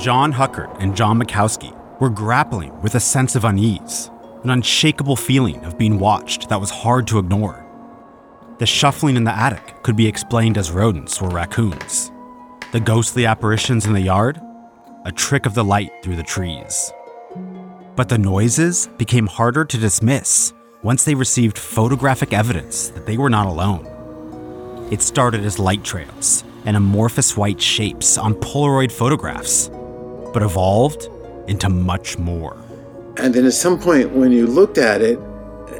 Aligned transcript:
John 0.00 0.32
Huckert 0.32 0.74
and 0.80 0.96
John 0.96 1.20
Matkowski 1.20 1.76
were 2.00 2.08
grappling 2.08 2.80
with 2.80 2.94
a 2.94 3.00
sense 3.00 3.36
of 3.36 3.44
unease, 3.44 4.10
an 4.42 4.48
unshakable 4.48 5.16
feeling 5.16 5.62
of 5.62 5.76
being 5.76 5.98
watched 5.98 6.48
that 6.48 6.58
was 6.58 6.70
hard 6.70 7.06
to 7.08 7.18
ignore. 7.18 7.66
The 8.60 8.64
shuffling 8.64 9.16
in 9.16 9.24
the 9.24 9.36
attic 9.36 9.82
could 9.82 9.96
be 9.96 10.06
explained 10.06 10.56
as 10.56 10.70
rodents 10.70 11.20
or 11.20 11.28
raccoons. 11.28 12.10
The 12.72 12.80
ghostly 12.80 13.26
apparitions 13.26 13.84
in 13.84 13.92
the 13.92 14.00
yard? 14.00 14.40
A 15.04 15.12
trick 15.12 15.44
of 15.44 15.52
the 15.52 15.64
light 15.64 15.90
through 16.02 16.16
the 16.16 16.22
trees. 16.22 16.90
But 17.94 18.08
the 18.08 18.16
noises 18.16 18.88
became 18.96 19.26
harder 19.26 19.66
to 19.66 19.76
dismiss 19.76 20.54
once 20.82 21.04
they 21.04 21.14
received 21.14 21.58
photographic 21.58 22.32
evidence 22.32 22.88
that 22.88 23.04
they 23.04 23.18
were 23.18 23.28
not 23.28 23.46
alone. 23.46 23.86
It 24.90 25.02
started 25.02 25.44
as 25.44 25.58
light 25.58 25.84
trails 25.84 26.42
and 26.64 26.74
amorphous 26.74 27.36
white 27.36 27.60
shapes 27.60 28.16
on 28.16 28.34
Polaroid 28.34 28.92
photographs, 28.92 29.70
but 30.32 30.42
evolved 30.42 31.08
into 31.48 31.68
much 31.68 32.18
more. 32.18 32.56
And 33.16 33.34
then 33.34 33.44
at 33.44 33.52
some 33.52 33.78
point 33.78 34.10
when 34.12 34.32
you 34.32 34.46
looked 34.46 34.78
at 34.78 35.02
it, 35.02 35.18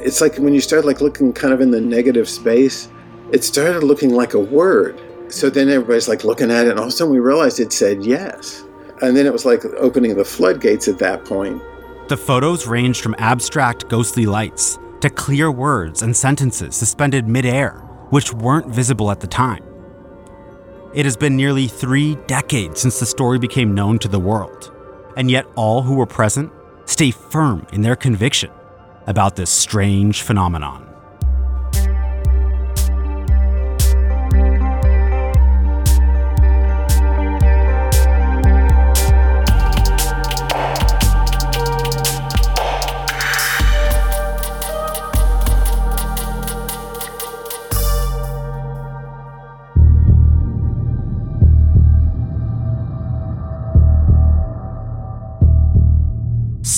it's 0.03 0.21
like 0.21 0.37
when 0.37 0.53
you 0.53 0.61
start 0.61 0.85
like 0.85 1.01
looking 1.01 1.33
kind 1.33 1.53
of 1.53 1.61
in 1.61 1.71
the 1.71 1.81
negative 1.81 2.27
space, 2.27 2.89
it 3.31 3.43
started 3.43 3.83
looking 3.83 4.11
like 4.11 4.33
a 4.33 4.39
word. 4.39 4.99
So 5.29 5.49
then 5.49 5.69
everybody's 5.69 6.07
like 6.07 6.23
looking 6.23 6.51
at 6.51 6.65
it, 6.65 6.71
and 6.71 6.79
all 6.79 6.85
of 6.85 6.89
a 6.89 6.91
sudden 6.91 7.13
we 7.13 7.19
realized 7.19 7.59
it 7.59 7.71
said 7.71 8.03
yes. 8.03 8.63
And 9.01 9.15
then 9.15 9.25
it 9.25 9.33
was 9.33 9.45
like 9.45 9.63
opening 9.65 10.15
the 10.15 10.25
floodgates 10.25 10.87
at 10.87 10.99
that 10.99 11.25
point. 11.25 11.61
The 12.09 12.17
photos 12.17 12.67
ranged 12.67 13.01
from 13.01 13.15
abstract 13.17 13.87
ghostly 13.87 14.25
lights 14.25 14.77
to 14.99 15.09
clear 15.09 15.49
words 15.51 16.01
and 16.01 16.15
sentences 16.15 16.75
suspended 16.75 17.27
midair, 17.27 17.71
which 18.09 18.33
weren't 18.33 18.67
visible 18.67 19.09
at 19.09 19.19
the 19.21 19.27
time. 19.27 19.63
It 20.93 21.05
has 21.05 21.15
been 21.15 21.37
nearly 21.37 21.67
three 21.67 22.15
decades 22.27 22.81
since 22.81 22.99
the 22.99 23.05
story 23.05 23.39
became 23.39 23.73
known 23.73 23.97
to 23.99 24.09
the 24.09 24.19
world, 24.19 24.73
and 25.15 25.31
yet 25.31 25.45
all 25.55 25.83
who 25.83 25.95
were 25.95 26.05
present 26.05 26.51
stay 26.83 27.11
firm 27.11 27.65
in 27.71 27.81
their 27.81 27.95
conviction 27.95 28.51
about 29.07 29.37
this 29.37 29.49
strange 29.49 30.21
phenomenon. 30.21 30.90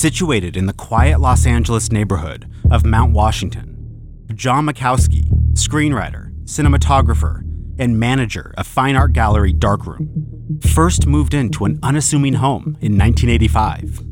Situated 0.04 0.54
in 0.54 0.66
the 0.66 0.74
quiet 0.74 1.18
Los 1.18 1.46
Angeles 1.46 1.90
neighborhood 1.90 2.46
of 2.70 2.84
Mount 2.84 3.14
Washington, 3.14 4.26
John 4.34 4.66
Matkowski, 4.66 5.24
screenwriter, 5.54 6.30
cinematographer, 6.44 7.38
and 7.78 7.98
manager 7.98 8.52
of 8.58 8.66
fine 8.66 8.96
art 8.96 9.14
gallery 9.14 9.54
Darkroom, 9.54 10.60
first 10.74 11.06
moved 11.06 11.32
into 11.32 11.64
an 11.64 11.78
unassuming 11.82 12.34
home 12.34 12.76
in 12.82 12.98
1985. 12.98 14.04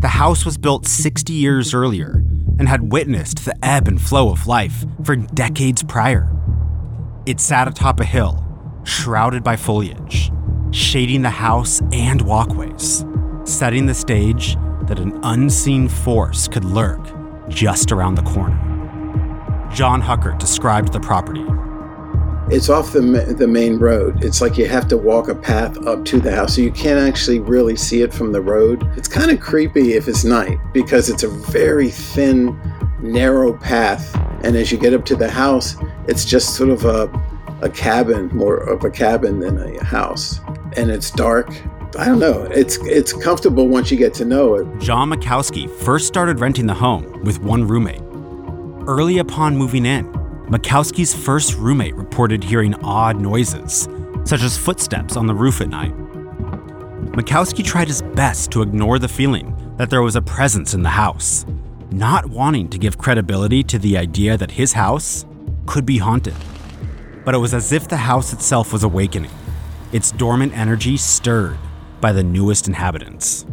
The 0.00 0.08
house 0.08 0.46
was 0.46 0.56
built 0.56 0.86
60 0.86 1.34
years 1.34 1.74
earlier 1.74 2.24
and 2.58 2.66
had 2.66 2.90
witnessed 2.90 3.44
the 3.44 3.62
ebb 3.62 3.88
and 3.88 4.00
flow 4.00 4.30
of 4.30 4.46
life 4.46 4.86
for 5.04 5.16
decades 5.16 5.82
prior. 5.82 6.34
It 7.26 7.40
sat 7.40 7.68
atop 7.68 8.00
a 8.00 8.06
hill, 8.06 8.42
shrouded 8.84 9.44
by 9.44 9.56
foliage, 9.56 10.32
shading 10.70 11.20
the 11.20 11.28
house 11.28 11.82
and 11.92 12.22
walkways, 12.22 13.04
setting 13.44 13.84
the 13.84 13.92
stage 13.92 14.56
that 14.90 14.98
an 14.98 15.20
unseen 15.22 15.88
force 15.88 16.48
could 16.48 16.64
lurk 16.64 17.00
just 17.48 17.92
around 17.92 18.16
the 18.16 18.22
corner. 18.22 18.58
John 19.72 20.00
Huckert 20.00 20.40
described 20.40 20.92
the 20.92 20.98
property. 20.98 21.46
It's 22.52 22.68
off 22.68 22.92
the, 22.92 23.00
ma- 23.00 23.32
the 23.32 23.46
main 23.46 23.78
road. 23.78 24.24
It's 24.24 24.40
like 24.40 24.58
you 24.58 24.66
have 24.66 24.88
to 24.88 24.98
walk 24.98 25.28
a 25.28 25.34
path 25.36 25.78
up 25.86 26.04
to 26.06 26.18
the 26.18 26.34
house, 26.34 26.56
so 26.56 26.62
you 26.62 26.72
can't 26.72 26.98
actually 26.98 27.38
really 27.38 27.76
see 27.76 28.02
it 28.02 28.12
from 28.12 28.32
the 28.32 28.40
road. 28.40 28.82
It's 28.96 29.06
kind 29.06 29.30
of 29.30 29.38
creepy 29.38 29.92
if 29.92 30.08
it's 30.08 30.24
night 30.24 30.58
because 30.72 31.08
it's 31.08 31.22
a 31.22 31.28
very 31.28 31.90
thin, 31.90 32.60
narrow 33.00 33.56
path. 33.56 34.12
And 34.42 34.56
as 34.56 34.72
you 34.72 34.78
get 34.78 34.92
up 34.92 35.04
to 35.04 35.14
the 35.14 35.30
house, 35.30 35.76
it's 36.08 36.24
just 36.24 36.56
sort 36.56 36.70
of 36.70 36.84
a, 36.84 37.04
a 37.62 37.70
cabin, 37.70 38.26
more 38.34 38.56
of 38.56 38.82
a 38.82 38.90
cabin 38.90 39.38
than 39.38 39.56
a 39.56 39.84
house. 39.84 40.40
And 40.76 40.90
it's 40.90 41.12
dark 41.12 41.48
I 41.98 42.04
don't 42.04 42.20
know. 42.20 42.42
It's 42.52 42.78
it's 42.82 43.12
comfortable 43.12 43.66
once 43.66 43.90
you 43.90 43.96
get 43.96 44.14
to 44.14 44.24
know 44.24 44.54
it. 44.54 44.78
John 44.78 45.10
Matkowski 45.10 45.68
first 45.68 46.06
started 46.06 46.38
renting 46.38 46.66
the 46.66 46.74
home 46.74 47.22
with 47.24 47.40
one 47.40 47.66
roommate. 47.66 48.02
Early 48.88 49.18
upon 49.18 49.56
moving 49.56 49.84
in, 49.84 50.06
Matkowski's 50.46 51.12
first 51.12 51.54
roommate 51.54 51.96
reported 51.96 52.44
hearing 52.44 52.74
odd 52.84 53.20
noises, 53.20 53.88
such 54.24 54.42
as 54.42 54.56
footsteps 54.56 55.16
on 55.16 55.26
the 55.26 55.34
roof 55.34 55.60
at 55.60 55.68
night. 55.68 55.92
Matkowski 57.12 57.64
tried 57.64 57.88
his 57.88 58.02
best 58.02 58.52
to 58.52 58.62
ignore 58.62 59.00
the 59.00 59.08
feeling 59.08 59.56
that 59.76 59.90
there 59.90 60.02
was 60.02 60.14
a 60.14 60.22
presence 60.22 60.74
in 60.74 60.84
the 60.84 60.90
house, 60.90 61.44
not 61.90 62.26
wanting 62.26 62.68
to 62.68 62.78
give 62.78 62.98
credibility 62.98 63.64
to 63.64 63.80
the 63.80 63.98
idea 63.98 64.36
that 64.36 64.52
his 64.52 64.72
house 64.72 65.26
could 65.66 65.84
be 65.84 65.98
haunted. 65.98 66.36
But 67.24 67.34
it 67.34 67.38
was 67.38 67.52
as 67.52 67.72
if 67.72 67.88
the 67.88 67.96
house 67.96 68.32
itself 68.32 68.72
was 68.72 68.84
awakening. 68.84 69.32
Its 69.92 70.12
dormant 70.12 70.56
energy 70.56 70.96
stirred 70.96 71.58
by 72.00 72.12
the 72.12 72.22
newest 72.22 72.66
inhabitants. 72.68 73.46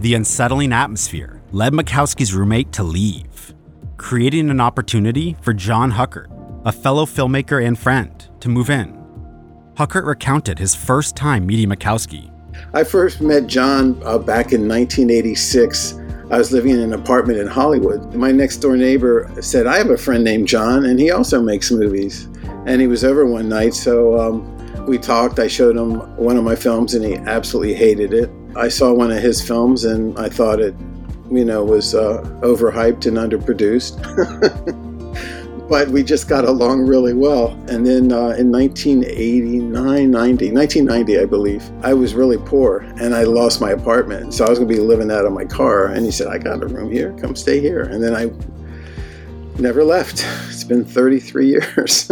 The 0.00 0.14
unsettling 0.14 0.72
atmosphere 0.72 1.40
led 1.52 1.72
Matkowski's 1.72 2.34
roommate 2.34 2.72
to 2.72 2.82
leave, 2.82 3.54
creating 3.96 4.50
an 4.50 4.60
opportunity 4.60 5.36
for 5.40 5.52
John 5.52 5.90
Huckert, 5.92 6.30
a 6.64 6.72
fellow 6.72 7.04
filmmaker 7.04 7.64
and 7.64 7.78
friend, 7.78 8.28
to 8.40 8.48
move 8.48 8.70
in. 8.70 8.96
Huckert 9.76 10.04
recounted 10.04 10.58
his 10.58 10.74
first 10.74 11.16
time 11.16 11.46
meeting 11.46 11.68
Matkowski. 11.68 12.30
I 12.74 12.84
first 12.84 13.20
met 13.20 13.46
John 13.46 14.00
uh, 14.04 14.18
back 14.18 14.52
in 14.52 14.68
1986. 14.68 15.94
I 16.30 16.36
was 16.36 16.52
living 16.52 16.72
in 16.72 16.80
an 16.80 16.92
apartment 16.92 17.38
in 17.38 17.46
Hollywood. 17.46 18.14
My 18.14 18.32
next 18.32 18.58
door 18.58 18.76
neighbor 18.76 19.30
said, 19.40 19.66
I 19.66 19.78
have 19.78 19.90
a 19.90 19.96
friend 19.96 20.22
named 20.22 20.46
John, 20.46 20.84
and 20.84 20.98
he 20.98 21.10
also 21.10 21.40
makes 21.40 21.70
movies. 21.70 22.28
And 22.66 22.80
he 22.80 22.86
was 22.86 23.04
over 23.04 23.24
one 23.24 23.48
night, 23.48 23.72
so 23.72 24.18
um, 24.18 24.57
we 24.88 24.98
talked. 24.98 25.38
I 25.38 25.46
showed 25.46 25.76
him 25.76 26.00
one 26.16 26.36
of 26.36 26.44
my 26.44 26.56
films, 26.56 26.94
and 26.94 27.04
he 27.04 27.16
absolutely 27.16 27.74
hated 27.74 28.12
it. 28.12 28.30
I 28.56 28.68
saw 28.68 28.92
one 28.92 29.10
of 29.10 29.22
his 29.22 29.40
films, 29.40 29.84
and 29.84 30.18
I 30.18 30.28
thought 30.28 30.60
it, 30.60 30.74
you 31.30 31.44
know, 31.44 31.62
was 31.64 31.94
uh, 31.94 32.22
overhyped 32.42 33.06
and 33.06 33.16
underproduced. 33.16 33.98
but 35.68 35.88
we 35.88 36.02
just 36.02 36.28
got 36.28 36.44
along 36.44 36.86
really 36.86 37.12
well. 37.12 37.50
And 37.68 37.86
then 37.86 38.10
uh, 38.10 38.30
in 38.38 38.50
1989, 38.50 40.10
90, 40.10 40.52
1990, 40.52 41.18
I 41.18 41.24
believe, 41.26 41.70
I 41.82 41.92
was 41.92 42.14
really 42.14 42.38
poor 42.38 42.78
and 43.00 43.14
I 43.14 43.24
lost 43.24 43.60
my 43.60 43.70
apartment. 43.70 44.32
So 44.32 44.46
I 44.46 44.48
was 44.48 44.58
going 44.58 44.68
to 44.68 44.74
be 44.74 44.80
living 44.80 45.10
out 45.10 45.26
of 45.26 45.32
my 45.32 45.44
car. 45.44 45.88
And 45.88 46.06
he 46.06 46.10
said, 46.10 46.28
I 46.28 46.38
got 46.38 46.62
a 46.62 46.66
room 46.66 46.90
here. 46.90 47.12
Come 47.20 47.36
stay 47.36 47.60
here. 47.60 47.82
And 47.82 48.02
then 48.02 48.14
I 48.14 48.30
never 49.60 49.84
left. 49.84 50.24
It's 50.48 50.64
been 50.64 50.84
33 50.84 51.46
years. 51.50 52.10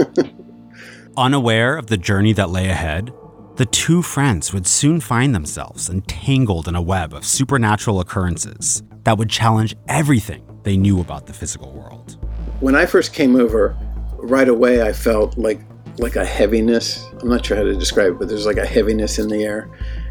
Unaware 1.19 1.79
of 1.79 1.87
the 1.87 1.97
journey 1.97 2.35
that 2.35 2.51
lay 2.51 2.69
ahead, 2.69 3.11
the 3.57 3.65
two 3.65 4.03
friends 4.03 4.53
would 4.53 4.67
soon 4.67 5.01
find 5.01 5.35
themselves 5.35 5.89
entangled 5.89 6.69
in 6.69 6.75
a 6.75 6.83
web 6.83 7.15
of 7.15 7.25
supernatural 7.25 8.01
occurrences 8.01 8.83
that 9.05 9.17
would 9.17 9.31
challenge 9.31 9.75
everything 9.89 10.45
they 10.63 10.77
knew 10.77 11.01
about 11.01 11.27
the 11.27 11.33
physical 11.33 11.73
world. 11.73 12.19
When 12.61 12.75
I 12.75 12.85
first 12.85 13.15
came 13.15 13.35
over, 13.35 13.75
right 14.19 14.47
away 14.47 14.83
I 14.83 14.93
felt 14.93 15.39
like 15.39 15.61
like 15.99 16.17
a 16.17 16.25
heaviness. 16.27 17.03
I'm 17.23 17.31
not 17.31 17.47
sure 17.47 17.57
how 17.57 17.63
to 17.63 17.75
describe 17.75 18.13
it, 18.13 18.19
but 18.19 18.29
there's 18.29 18.45
like 18.45 18.59
a 18.59 18.67
heaviness 18.67 19.19
in 19.19 19.29
the 19.29 19.43
air. 19.43 19.71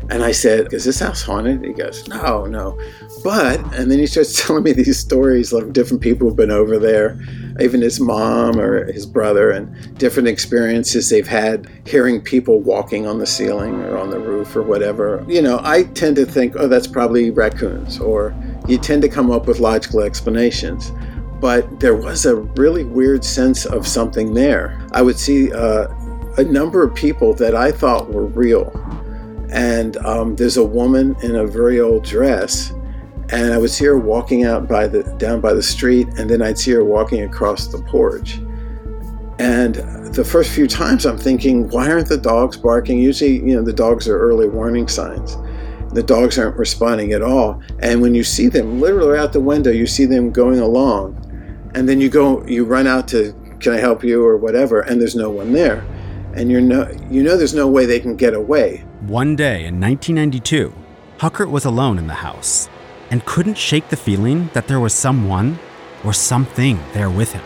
And 0.09 0.23
I 0.23 0.31
said, 0.31 0.73
Is 0.73 0.85
this 0.85 0.99
house 0.99 1.21
haunted? 1.21 1.63
He 1.63 1.73
goes, 1.73 2.07
No, 2.07 2.45
no. 2.45 2.79
But, 3.23 3.59
and 3.73 3.91
then 3.91 3.99
he 3.99 4.07
starts 4.07 4.41
telling 4.45 4.63
me 4.63 4.71
these 4.71 4.99
stories 4.99 5.51
of 5.51 5.73
different 5.73 6.01
people 6.01 6.27
who've 6.27 6.37
been 6.37 6.51
over 6.51 6.77
there, 6.77 7.19
even 7.59 7.81
his 7.81 7.99
mom 7.99 8.59
or 8.59 8.91
his 8.91 9.05
brother, 9.05 9.51
and 9.51 9.97
different 9.97 10.27
experiences 10.27 11.09
they've 11.09 11.27
had 11.27 11.67
hearing 11.85 12.21
people 12.21 12.59
walking 12.59 13.07
on 13.07 13.17
the 13.17 13.25
ceiling 13.25 13.81
or 13.81 13.97
on 13.97 14.09
the 14.09 14.19
roof 14.19 14.55
or 14.55 14.61
whatever. 14.61 15.25
You 15.27 15.41
know, 15.41 15.59
I 15.63 15.83
tend 15.83 16.15
to 16.17 16.25
think, 16.25 16.55
Oh, 16.57 16.67
that's 16.67 16.87
probably 16.87 17.31
raccoons, 17.31 17.99
or 17.99 18.35
you 18.67 18.77
tend 18.77 19.01
to 19.01 19.09
come 19.09 19.31
up 19.31 19.47
with 19.47 19.59
logical 19.59 20.01
explanations 20.01 20.91
but 21.41 21.79
there 21.79 21.95
was 21.95 22.25
a 22.25 22.37
really 22.37 22.83
weird 22.83 23.23
sense 23.23 23.65
of 23.65 23.85
something 23.85 24.33
there. 24.33 24.81
I 24.93 25.01
would 25.01 25.19
see 25.19 25.53
uh, 25.53 25.87
a 26.37 26.43
number 26.43 26.83
of 26.83 26.95
people 26.95 27.33
that 27.35 27.55
I 27.55 27.71
thought 27.71 28.09
were 28.09 28.25
real. 28.25 28.71
And 29.55 29.95
um, 30.05 30.35
there's 30.35 30.57
a 30.57 30.65
woman 30.65 31.15
in 31.23 31.35
a 31.35 31.47
very 31.47 31.79
old 31.79 32.03
dress, 32.03 32.71
and 33.29 33.53
I 33.53 33.57
would 33.57 33.71
see 33.71 33.85
her 33.85 33.97
walking 33.97 34.43
out 34.43 34.67
by 34.67 34.85
the 34.85 35.03
down 35.17 35.39
by 35.39 35.53
the 35.53 35.63
street, 35.63 36.07
and 36.17 36.29
then 36.29 36.41
I'd 36.41 36.59
see 36.59 36.71
her 36.71 36.83
walking 36.83 37.23
across 37.23 37.67
the 37.67 37.81
porch. 37.83 38.37
And 39.39 39.75
the 40.13 40.25
first 40.25 40.51
few 40.51 40.67
times, 40.67 41.05
I'm 41.05 41.17
thinking, 41.17 41.69
why 41.69 41.89
aren't 41.89 42.09
the 42.09 42.17
dogs 42.17 42.57
barking? 42.57 42.99
Usually, 42.99 43.37
you 43.37 43.55
know, 43.55 43.61
the 43.61 43.73
dogs 43.73 44.09
are 44.09 44.17
early 44.17 44.49
warning 44.49 44.89
signs. 44.89 45.37
The 45.93 46.03
dogs 46.03 46.37
aren't 46.37 46.57
responding 46.57 47.13
at 47.13 47.21
all. 47.21 47.61
And 47.79 48.01
when 48.01 48.13
you 48.13 48.25
see 48.25 48.47
them, 48.47 48.81
literally 48.81 49.17
out 49.17 49.31
the 49.31 49.39
window, 49.39 49.71
you 49.71 49.87
see 49.87 50.05
them 50.05 50.31
going 50.31 50.59
along. 50.59 51.15
And 51.75 51.87
then 51.87 52.01
you 52.01 52.09
go, 52.09 52.45
you 52.45 52.65
run 52.65 52.87
out 52.87 53.07
to, 53.09 53.33
can 53.59 53.73
I 53.73 53.77
help 53.77 54.03
you 54.03 54.23
or 54.23 54.35
whatever, 54.35 54.81
and 54.81 54.99
there's 54.99 55.15
no 55.15 55.29
one 55.29 55.53
there. 55.53 55.85
And 56.33 56.51
you're 56.51 56.61
no, 56.61 56.89
you 57.09 57.23
know 57.23 57.37
there's 57.37 57.53
no 57.53 57.69
way 57.69 57.85
they 57.85 58.01
can 58.01 58.17
get 58.17 58.33
away. 58.33 58.83
One 59.07 59.35
day 59.35 59.65
in 59.65 59.79
1992, 59.79 60.73
Huckert 61.19 61.51
was 61.51 61.63
alone 61.63 61.99
in 61.99 62.07
the 62.07 62.15
house 62.15 62.67
and 63.11 63.23
couldn't 63.23 63.55
shake 63.55 63.89
the 63.89 63.95
feeling 63.95 64.49
that 64.53 64.67
there 64.67 64.79
was 64.79 64.95
someone 64.95 65.59
or 66.03 66.11
something 66.11 66.79
there 66.93 67.11
with 67.11 67.31
him. 67.33 67.43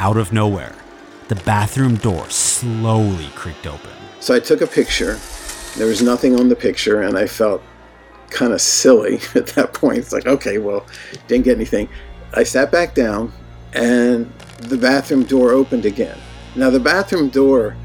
Out 0.00 0.16
of 0.16 0.32
nowhere, 0.32 0.74
the 1.28 1.36
bathroom 1.36 1.94
door 1.94 2.28
slowly 2.30 3.28
creaked 3.36 3.68
open. 3.68 3.92
So 4.18 4.34
I 4.34 4.40
took 4.40 4.60
a 4.60 4.66
picture. 4.66 5.20
There 5.76 5.86
was 5.86 6.02
nothing 6.02 6.40
on 6.40 6.48
the 6.48 6.56
picture, 6.56 7.02
and 7.02 7.16
I 7.16 7.28
felt 7.28 7.62
kind 8.30 8.52
of 8.52 8.60
silly 8.60 9.20
at 9.36 9.46
that 9.54 9.72
point. 9.72 9.98
It's 9.98 10.12
like, 10.12 10.26
okay, 10.26 10.58
well, 10.58 10.84
didn't 11.28 11.44
get 11.44 11.54
anything. 11.54 11.88
I 12.34 12.42
sat 12.42 12.72
back 12.72 12.96
down, 12.96 13.32
and 13.72 14.32
the 14.62 14.76
bathroom 14.76 15.22
door 15.22 15.52
opened 15.52 15.86
again. 15.86 16.18
Now, 16.56 16.70
the 16.70 16.80
bathroom 16.80 17.28
door, 17.28 17.76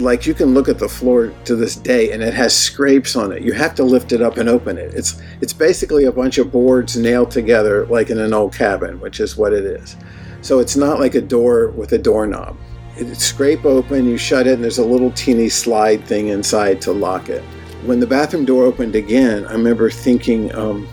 like 0.00 0.26
you 0.26 0.34
can 0.34 0.54
look 0.54 0.68
at 0.68 0.78
the 0.78 0.88
floor 0.88 1.32
to 1.44 1.56
this 1.56 1.76
day, 1.76 2.12
and 2.12 2.22
it 2.22 2.34
has 2.34 2.56
scrapes 2.56 3.16
on 3.16 3.32
it. 3.32 3.42
You 3.42 3.52
have 3.52 3.74
to 3.76 3.84
lift 3.84 4.12
it 4.12 4.22
up 4.22 4.36
and 4.36 4.48
open 4.48 4.78
it. 4.78 4.94
It's 4.94 5.20
it's 5.40 5.52
basically 5.52 6.04
a 6.04 6.12
bunch 6.12 6.38
of 6.38 6.50
boards 6.52 6.96
nailed 6.96 7.30
together, 7.30 7.86
like 7.86 8.10
in 8.10 8.18
an 8.18 8.32
old 8.32 8.54
cabin, 8.54 9.00
which 9.00 9.20
is 9.20 9.36
what 9.36 9.52
it 9.52 9.64
is. 9.64 9.96
So 10.42 10.58
it's 10.58 10.76
not 10.76 11.00
like 11.00 11.14
a 11.14 11.20
door 11.20 11.68
with 11.70 11.92
a 11.92 11.98
doorknob. 11.98 12.56
It's 12.96 13.24
scrape 13.24 13.64
open, 13.64 14.06
you 14.06 14.18
shut 14.18 14.46
it, 14.46 14.54
and 14.54 14.64
there's 14.64 14.78
a 14.78 14.84
little 14.84 15.10
teeny 15.12 15.48
slide 15.48 16.04
thing 16.04 16.28
inside 16.28 16.80
to 16.82 16.92
lock 16.92 17.28
it. 17.28 17.42
When 17.84 18.00
the 18.00 18.06
bathroom 18.06 18.44
door 18.44 18.64
opened 18.64 18.94
again, 18.94 19.46
I 19.46 19.52
remember 19.52 19.90
thinking 19.90 20.54
um, 20.54 20.86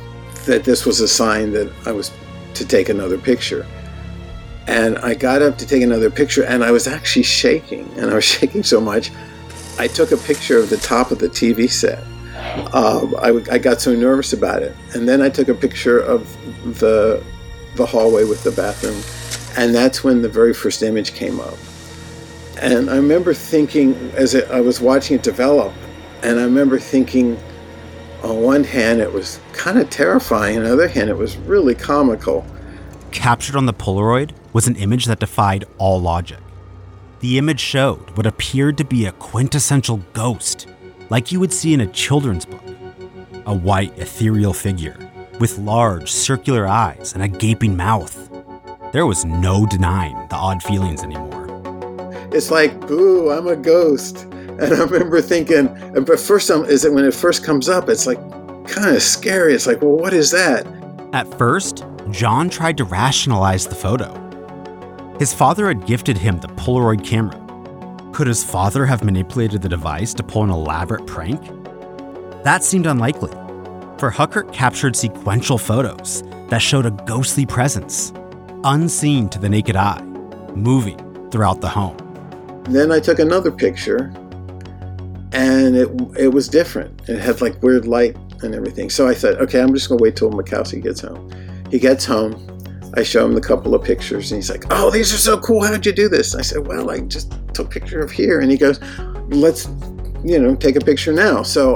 that 0.46 0.64
this 0.64 0.86
was 0.86 1.02
a 1.02 1.08
sign 1.08 1.52
that 1.52 1.72
I 1.86 1.92
was 1.92 2.12
to 2.54 2.66
take 2.66 2.90
another 2.90 3.18
picture. 3.18 3.66
And 4.68 4.98
I 5.00 5.16
got 5.16 5.42
up 5.42 5.58
to 5.60 5.66
take 5.66 5.82
another 5.82 6.12
picture, 6.12 6.44
and 6.44 6.64
I 6.64 6.72
was 6.72 6.88
actually 6.88 7.24
shaking, 7.24 7.90
and 7.98 8.12
I 8.12 8.16
was 8.16 8.26
shaking 8.36 8.64
so 8.64 8.80
much. 8.80 9.12
I 9.80 9.88
took 9.88 10.12
a 10.12 10.18
picture 10.18 10.58
of 10.60 10.70
the 10.70 10.78
top 10.78 11.12
of 11.12 11.20
the 11.20 11.30
TV 11.30 11.70
set. 11.70 12.04
Um, 12.74 13.16
I, 13.20 13.44
I 13.52 13.58
got 13.58 13.82
so 13.82 13.94
nervous 13.94 14.34
about 14.34 14.64
it, 14.64 14.76
and 14.94 15.08
then 15.08 15.22
I 15.22 15.30
took 15.30 15.48
a 15.48 15.56
picture 15.56 16.00
of 16.00 16.32
the 16.80 17.24
the 17.76 17.86
hallway 17.86 18.24
with 18.24 18.44
the 18.44 18.52
bathroom 18.52 19.00
and 19.58 19.74
that's 19.74 20.04
when 20.04 20.22
the 20.22 20.30
very 20.30 20.54
first 20.54 20.84
image 20.84 21.14
came 21.14 21.40
up. 21.40 21.58
And 22.62 22.90
I 22.90 22.96
remember 22.96 23.34
thinking, 23.34 23.96
as 24.16 24.36
I 24.36 24.62
was 24.62 24.80
watching 24.80 25.18
it 25.18 25.24
develop, 25.24 25.74
and 26.22 26.40
I 26.40 26.44
remember 26.44 26.80
thinking, 26.80 27.40
on 28.24 28.42
one 28.42 28.64
hand, 28.64 29.02
it 29.02 29.12
was 29.12 29.40
kind 29.54 29.80
of 29.80 29.90
terrifying, 29.90 30.58
on 30.58 30.64
the 30.64 30.74
other 30.74 30.88
hand, 30.88 31.10
it 31.10 31.18
was 31.18 31.38
really 31.38 31.76
comical. 31.76 32.46
Captured 33.12 33.56
on 33.56 33.66
the 33.66 33.74
Polaroid 33.74 34.32
was 34.54 34.68
an 34.68 34.76
image 34.76 35.06
that 35.06 35.20
defied 35.20 35.66
all 35.78 36.00
logic. 36.00 36.40
The 37.20 37.38
image 37.38 37.60
showed 37.60 38.16
what 38.16 38.28
appeared 38.28 38.78
to 38.78 38.86
be 38.86 39.06
a 39.06 39.12
quintessential 39.14 39.98
ghost, 40.14 40.68
like 41.10 41.32
you 41.32 41.40
would 41.40 41.54
see 41.54 41.74
in 41.74 41.82
a 41.82 41.88
children's 41.88 42.46
book. 42.46 42.64
A 43.46 43.54
white, 43.54 43.98
ethereal 43.98 44.54
figure 44.54 44.98
with 45.40 45.58
large, 45.58 46.12
circular 46.12 46.68
eyes 46.68 47.14
and 47.14 47.24
a 47.24 47.28
gaping 47.28 47.78
mouth. 47.78 48.30
There 48.92 49.06
was 49.06 49.26
no 49.26 49.66
denying 49.66 50.16
the 50.30 50.36
odd 50.36 50.62
feelings 50.64 51.04
anymore. 51.04 51.48
It's 52.34 52.52
like, 52.52 52.80
boo, 52.88 53.32
I'm 53.32 53.48
a 53.48 53.56
ghost. 53.56 54.24
And 54.24 54.74
I 54.74 54.84
remember 54.84 55.22
thinking, 55.22 55.68
but 55.94 56.20
first 56.20 56.50
is 56.50 56.82
that 56.82 56.92
when 56.92 57.06
it 57.06 57.14
first 57.14 57.44
comes 57.44 57.70
up, 57.70 57.90
it's 57.90 58.06
like 58.08 58.20
kind 58.68 58.96
of 58.96 59.02
scary. 59.02 59.54
It's 59.54 59.68
like, 59.68 59.82
well, 59.82 59.92
what 59.92 60.14
is 60.14 60.32
that? 60.32 60.66
At 61.14 61.38
first, 61.38 61.86
John 62.18 62.50
tried 62.50 62.78
to 62.78 62.84
rationalize 62.84 63.68
the 63.68 63.76
photo. 63.76 64.12
His 65.20 65.36
father 65.36 65.68
had 65.68 65.86
gifted 65.86 66.18
him 66.18 66.40
the 66.40 66.48
Polaroid 66.48 67.06
camera. 67.06 67.40
Could 68.12 68.26
his 68.26 68.44
father 68.44 68.88
have 68.88 69.04
manipulated 69.04 69.62
the 69.62 69.70
device 69.70 70.16
to 70.16 70.24
pull 70.24 70.44
an 70.44 70.50
elaborate 70.50 71.06
prank? 71.06 71.40
That 72.44 72.64
seemed 72.64 72.88
unlikely, 72.88 73.30
for 74.00 74.10
Huckert 74.10 74.52
captured 74.52 74.96
sequential 74.96 75.60
photos 75.60 76.24
that 76.50 76.58
showed 76.58 76.88
a 76.88 76.92
ghostly 77.06 77.46
presence 77.46 78.12
unseen 78.64 79.30
to 79.30 79.38
the 79.38 79.48
naked 79.48 79.76
eye, 79.76 80.02
moving 80.56 81.30
throughout 81.30 81.62
the 81.62 81.70
home. 81.70 81.98
Then 82.64 82.92
I 82.92 83.00
took 83.00 83.20
another 83.20 83.52
picture 83.52 84.12
and 85.34 85.76
it, 85.76 85.88
it 86.18 86.34
was 86.34 86.50
different. 86.50 87.08
It 87.08 87.20
had 87.20 87.42
like 87.42 87.62
weird 87.62 87.86
light 87.86 88.18
and 88.42 88.56
everything. 88.56 88.90
So 88.90 89.08
I 89.08 89.14
said, 89.14 89.36
okay, 89.36 89.62
I'm 89.62 89.72
just 89.72 89.88
to 89.90 89.98
wait 89.98 90.16
till 90.16 90.32
Matkowski 90.32 90.82
gets 90.82 91.02
home. 91.02 91.32
He 91.70 91.80
gets 91.80 92.06
home. 92.06 92.44
I 92.94 93.04
show 93.04 93.26
him 93.26 93.34
the 93.34 93.42
couple 93.42 93.76
of 93.76 93.84
pictures 93.84 94.32
and 94.32 94.38
he's 94.38 94.50
like, 94.50 94.64
oh, 94.72 94.90
these 94.90 95.14
are 95.14 95.18
so 95.18 95.38
cool. 95.40 95.64
How'd 95.64 95.86
you 95.86 95.92
do 95.92 96.10
this? 96.10 96.34
I 96.36 96.42
said, 96.42 96.66
well, 96.66 96.90
I 96.90 97.02
just 97.02 97.32
took 97.54 97.68
a 97.68 97.80
picture 97.80 98.00
of 98.00 98.10
here. 98.10 98.40
And 98.40 98.50
he 98.50 98.58
goes, 98.58 98.80
let's, 99.28 99.68
you 100.24 100.40
know, 100.40 100.56
take 100.56 100.76
a 100.76 100.80
picture 100.80 101.14
now. 101.14 101.44
So 101.44 101.76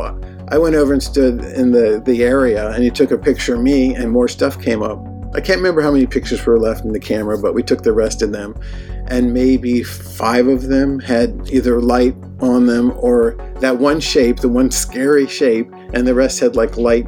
I 0.49 0.57
went 0.57 0.75
over 0.75 0.93
and 0.93 1.03
stood 1.03 1.43
in 1.43 1.71
the, 1.71 2.01
the 2.05 2.23
area 2.23 2.71
and 2.71 2.83
he 2.83 2.89
took 2.89 3.11
a 3.11 3.17
picture 3.17 3.55
of 3.55 3.61
me 3.61 3.93
and 3.93 4.11
more 4.11 4.27
stuff 4.27 4.61
came 4.61 4.81
up. 4.81 4.99
I 5.33 5.39
can't 5.39 5.57
remember 5.57 5.81
how 5.81 5.91
many 5.91 6.05
pictures 6.05 6.45
were 6.45 6.59
left 6.59 6.83
in 6.83 6.91
the 6.91 6.99
camera, 6.99 7.37
but 7.37 7.53
we 7.53 7.63
took 7.63 7.83
the 7.83 7.93
rest 7.93 8.21
of 8.21 8.31
them. 8.31 8.59
And 9.07 9.33
maybe 9.33 9.83
five 9.83 10.47
of 10.47 10.67
them 10.67 10.99
had 10.99 11.49
either 11.51 11.81
light 11.81 12.15
on 12.39 12.65
them 12.65 12.93
or 12.97 13.35
that 13.59 13.77
one 13.77 13.99
shape, 13.99 14.37
the 14.37 14.49
one 14.49 14.71
scary 14.71 15.27
shape, 15.27 15.71
and 15.93 16.07
the 16.07 16.13
rest 16.13 16.39
had 16.39 16.55
like 16.55 16.77
light 16.77 17.07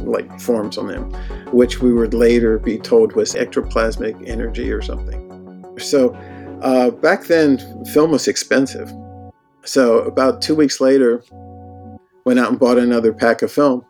like 0.00 0.40
forms 0.40 0.78
on 0.78 0.88
them, 0.88 1.12
which 1.52 1.80
we 1.80 1.92
would 1.92 2.14
later 2.14 2.58
be 2.58 2.78
told 2.78 3.14
was 3.14 3.34
ectoplasmic 3.34 4.28
energy 4.28 4.70
or 4.70 4.82
something. 4.82 5.20
So 5.78 6.14
uh, 6.62 6.90
back 6.90 7.24
then, 7.24 7.58
film 7.86 8.12
was 8.12 8.28
expensive. 8.28 8.92
So 9.64 9.98
about 10.00 10.42
two 10.42 10.54
weeks 10.54 10.80
later, 10.80 11.22
went 12.24 12.38
out 12.38 12.50
and 12.50 12.58
bought 12.58 12.78
another 12.78 13.12
pack 13.12 13.42
of 13.42 13.50
film 13.50 13.84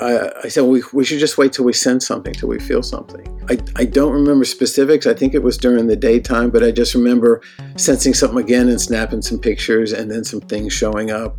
I, 0.00 0.30
I 0.44 0.48
said 0.48 0.64
we, 0.64 0.82
we 0.92 1.04
should 1.04 1.20
just 1.20 1.38
wait 1.38 1.52
till 1.52 1.64
we 1.64 1.72
sense 1.72 2.06
something, 2.06 2.34
till 2.34 2.48
we 2.48 2.58
feel 2.58 2.82
something. 2.82 3.26
I, 3.48 3.58
I 3.76 3.84
don't 3.84 4.12
remember 4.12 4.44
specifics. 4.44 5.06
I 5.06 5.14
think 5.14 5.34
it 5.34 5.42
was 5.42 5.56
during 5.56 5.86
the 5.86 5.96
daytime, 5.96 6.50
but 6.50 6.64
I 6.64 6.72
just 6.72 6.94
remember 6.94 7.40
sensing 7.76 8.12
something 8.12 8.38
again 8.38 8.68
and 8.68 8.80
snapping 8.80 9.22
some 9.22 9.38
pictures 9.38 9.92
and 9.92 10.10
then 10.10 10.24
some 10.24 10.40
things 10.40 10.72
showing 10.72 11.10
up. 11.10 11.36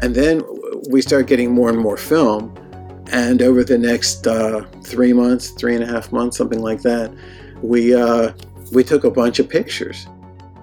And 0.00 0.14
then 0.14 0.42
we 0.88 1.02
start 1.02 1.26
getting 1.26 1.52
more 1.52 1.68
and 1.68 1.78
more 1.78 1.98
film. 1.98 2.54
And 3.12 3.42
over 3.42 3.62
the 3.62 3.76
next 3.76 4.26
uh, 4.26 4.62
three 4.82 5.12
months, 5.12 5.50
three 5.50 5.74
and 5.74 5.84
a 5.84 5.86
half 5.86 6.12
months, 6.12 6.38
something 6.38 6.62
like 6.62 6.80
that, 6.82 7.14
we, 7.62 7.94
uh, 7.94 8.32
we 8.72 8.82
took 8.84 9.04
a 9.04 9.10
bunch 9.10 9.38
of 9.38 9.50
pictures. 9.50 10.06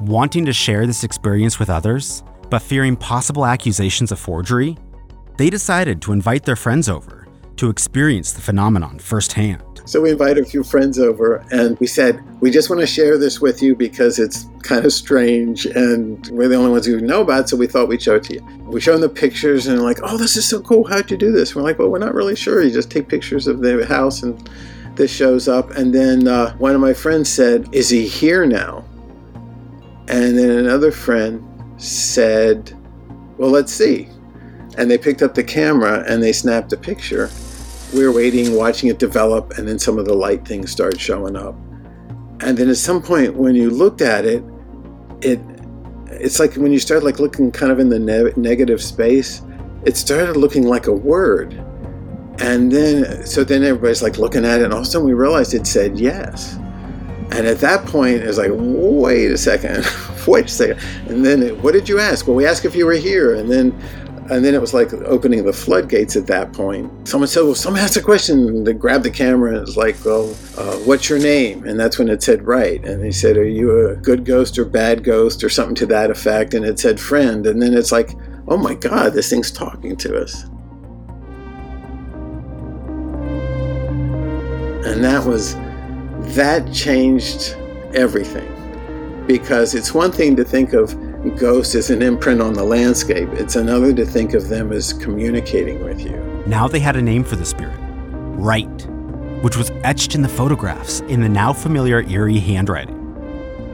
Wanting 0.02 0.44
to 0.46 0.54
share 0.54 0.88
this 0.88 1.04
experience 1.04 1.60
with 1.60 1.70
others, 1.70 2.24
but 2.50 2.60
fearing 2.60 2.96
possible 2.96 3.46
accusations 3.46 4.12
of 4.12 4.20
forgery, 4.20 4.78
they 5.38 5.52
decided 5.52 6.02
to 6.02 6.12
invite 6.12 6.44
their 6.44 6.56
friends 6.56 6.90
over 6.90 7.28
to 7.58 7.70
experience 7.70 8.32
the 8.32 8.42
phenomenon 8.42 8.98
firsthand. 8.98 9.75
So 9.86 10.02
we 10.02 10.10
invited 10.10 10.44
a 10.44 10.50
few 10.50 10.64
friends 10.64 10.98
over 10.98 11.46
and 11.52 11.80
we 11.80 11.86
said, 11.86 12.24
We 12.42 12.50
just 12.50 12.72
want 12.72 12.80
to 12.80 12.88
share 12.88 13.20
this 13.20 13.40
with 13.40 13.62
you 13.62 13.76
because 13.76 14.18
it's 14.18 14.48
kind 14.64 14.84
of 14.84 14.92
strange 14.92 15.68
and 15.68 16.28
we're 16.32 16.48
the 16.48 16.56
only 16.56 16.72
ones 16.72 16.88
who 16.88 17.00
know 17.00 17.22
about 17.22 17.42
it, 17.42 17.50
so 17.50 17.58
we 17.58 17.68
thought 17.68 17.88
we'd 17.88 18.02
show 18.02 18.16
it 18.16 18.24
to 18.24 18.34
you. 18.34 18.44
We 18.66 18.82
show 18.82 18.94
them 18.94 19.02
the 19.02 19.10
pictures 19.10 19.68
and 19.68 19.82
like, 19.84 20.00
Oh, 20.02 20.18
this 20.18 20.38
is 20.38 20.50
so 20.50 20.60
cool. 20.62 20.88
How'd 20.88 21.12
you 21.12 21.18
do 21.18 21.32
this? 21.32 21.56
We're 21.56 21.62
like, 21.62 21.78
Well, 21.78 21.90
we're 21.90 22.00
not 22.00 22.16
really 22.16 22.36
sure. 22.36 22.64
You 22.64 22.72
just 22.72 22.90
take 22.90 23.08
pictures 23.08 23.46
of 23.46 23.62
the 23.62 23.86
house 23.86 24.24
and 24.24 24.50
this 24.96 25.14
shows 25.14 25.48
up. 25.48 25.70
And 25.72 25.94
then 25.94 26.28
uh, 26.28 26.56
one 26.58 26.74
of 26.74 26.82
my 26.82 26.94
friends 26.94 27.30
said, 27.30 27.70
Is 27.72 27.88
he 27.88 28.08
here 28.08 28.48
now? 28.48 28.84
And 30.08 30.38
then 30.38 30.50
another 30.50 30.92
friend 30.92 31.44
said, 31.78 32.76
Well, 33.38 33.52
let's 33.52 33.72
see. 33.72 34.10
And 34.80 34.90
they 34.90 34.98
picked 34.98 35.22
up 35.22 35.36
the 35.36 35.44
camera 35.44 36.04
and 36.08 36.24
they 36.24 36.34
snapped 36.34 36.74
a 36.74 36.78
picture 36.78 37.30
we 37.96 38.06
were 38.06 38.12
waiting, 38.12 38.56
watching 38.56 38.90
it 38.90 39.00
develop, 39.00 39.58
and 39.58 39.68
then 39.68 39.80
some 39.80 39.98
of 39.98 40.06
the 40.06 40.14
light 40.14 40.46
things 40.46 40.72
started 40.72 41.00
showing 41.00 41.36
up. 41.36 41.56
And 42.42 42.58
then 42.58 42.70
at 42.70 42.78
some 42.78 43.02
point, 43.02 43.36
when 43.36 43.56
you 43.56 43.70
looked 43.70 44.02
at 44.02 44.26
it, 44.26 44.44
it 45.22 45.40
it's 46.08 46.40
like 46.40 46.56
when 46.56 46.72
you 46.72 46.80
start 46.80 47.04
like 47.04 47.20
looking 47.20 47.52
kind 47.52 47.72
of 47.72 47.80
in 47.80 47.90
the 47.90 48.00
ne- 48.00 48.34
negative 48.36 48.82
space, 48.82 49.42
it 49.86 49.98
started 49.98 50.38
looking 50.38 50.64
like 50.64 50.88
a 50.88 50.94
word. 50.94 51.54
And 52.40 52.72
then, 52.72 53.26
so 53.26 53.44
then 53.44 53.64
everybody's 53.64 54.04
like 54.04 54.18
looking 54.18 54.44
at 54.44 54.60
it, 54.60 54.66
and 54.66 54.74
all 54.74 54.80
of 54.80 54.86
a 54.86 54.90
sudden 54.90 55.08
we 55.08 55.14
realized 55.14 55.54
it 55.54 55.66
said 55.66 55.98
yes. 55.98 56.56
And 57.32 57.48
at 57.48 57.60
that 57.60 57.86
point, 57.88 58.18
it's 58.18 58.38
like, 58.38 58.52
wait 58.54 59.32
a 59.32 59.38
second, 59.38 59.86
wait 60.28 60.46
a 60.46 60.48
second. 60.50 60.80
And 61.08 61.26
then, 61.26 61.42
it, 61.42 61.58
what 61.64 61.74
did 61.74 61.88
you 61.88 62.00
ask? 62.00 62.28
Well, 62.28 62.36
we 62.36 62.46
asked 62.46 62.66
if 62.66 62.76
you 62.76 62.86
were 62.86 62.94
here. 62.94 63.36
And 63.36 63.50
then 63.50 63.72
and 64.30 64.44
then 64.44 64.56
it 64.56 64.62
was 64.62 64.74
like 64.74 64.92
opening 64.94 65.46
the 65.46 65.54
floodgates 65.54 66.16
at 66.16 66.26
that 66.28 66.52
point. 66.52 67.08
Someone 67.08 67.28
said, 67.28 67.44
Well, 67.44 67.54
someone 67.54 67.82
asked 67.82 67.96
a 67.96 68.02
question. 68.02 68.64
They 68.64 68.74
grabbed 68.74 69.06
the 69.06 69.12
camera 69.12 69.52
and 69.52 69.68
it's 69.68 69.78
like, 69.78 70.04
Well, 70.04 70.36
uh, 70.58 70.78
what's 70.80 71.10
your 71.10 71.20
name? 71.20 71.64
And 71.66 71.80
that's 71.80 72.00
when 72.00 72.10
it 72.10 72.24
said 72.24 72.46
Wright. 72.48 72.84
And 72.84 73.04
they 73.04 73.12
said, 73.12 73.38
Are 73.38 73.48
you 73.48 73.90
a 73.90 73.96
good 73.96 74.26
ghost 74.26 74.58
or 74.58 74.66
bad 74.66 75.04
ghost 75.04 75.44
or 75.44 75.50
something 75.50 75.76
to 75.76 75.86
that 75.88 76.10
effect? 76.10 76.56
And 76.56 76.66
it 76.66 76.80
said 76.80 77.00
friend. 77.00 77.46
And 77.46 77.62
then 77.62 77.76
it's 77.76 77.92
like, 77.92 78.16
oh 78.48 78.58
my 78.58 78.76
God, 78.76 79.14
this 79.14 79.30
thing's 79.30 79.52
talking 79.52 79.96
to 79.98 80.22
us. 80.22 80.44
And 84.86 85.04
that 85.04 85.26
was, 85.26 85.56
that 86.36 86.72
changed 86.72 87.56
everything. 87.94 88.52
Because 89.28 89.74
it's 89.74 89.94
one 89.94 90.12
thing 90.12 90.36
to 90.36 90.44
think 90.44 90.74
of 90.74 90.94
ghosts 91.32 91.76
is 91.76 91.90
an 91.90 92.02
imprint 92.02 92.42
on 92.42 92.54
the 92.54 92.64
landscape, 92.64 93.30
it's 93.34 93.56
another 93.56 93.94
to 93.94 94.06
think 94.06 94.34
of 94.34 94.50
them 94.50 94.72
as 94.72 94.94
communicating 94.94 95.84
with 95.84 96.02
you. 96.02 96.16
Now 96.46 96.68
they 96.68 96.80
had 96.80 96.96
a 96.96 97.02
name 97.02 97.24
for 97.24 97.36
the 97.36 97.46
spirit 97.46 97.80
Wright, 98.38 98.88
which 99.42 99.58
was 99.58 99.72
etched 99.84 100.16
in 100.16 100.22
the 100.22 100.30
photographs 100.30 101.00
in 101.02 101.22
the 101.22 101.30
now 101.30 101.54
familiar 101.54 102.02
eerie 102.04 102.40
handwriting. 102.40 103.02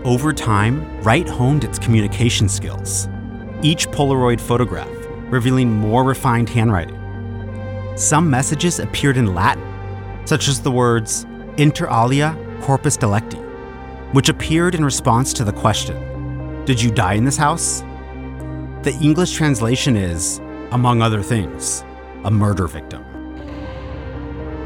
Over 0.04 0.34
time, 0.34 1.02
Wright 1.02 1.28
honed 1.28 1.64
its 1.64 1.78
communication 1.78 2.48
skills, 2.48 3.08
each 3.62 3.88
Polaroid 3.90 4.40
photograph 4.40 4.90
revealing 5.32 5.72
more 5.72 6.04
refined 6.04 6.50
handwriting. 6.50 6.98
Some 7.96 8.30
messages 8.30 8.80
appeared 8.80 9.18
in 9.18 9.34
Latin, 9.34 9.64
such 10.26 10.48
as 10.48 10.62
the 10.62 10.72
words 10.72 11.26
inter 11.58 11.88
alia 11.88 12.38
corpus 12.62 12.98
delicti, 12.98 13.38
which 14.14 14.30
appeared 14.30 14.76
in 14.76 14.86
response 14.86 15.34
to 15.34 15.44
the 15.44 15.54
question, 15.54 15.98
Did 16.66 16.80
you 16.80 16.92
die 16.92 17.14
in 17.14 17.26
this 17.26 17.38
house? 17.38 17.82
The 18.84 18.96
English 19.02 19.34
translation 19.34 19.96
is, 19.96 20.40
among 20.72 21.02
other 21.02 21.24
things, 21.24 21.84
a 22.24 22.30
murder 22.30 22.68
victim. 22.68 23.04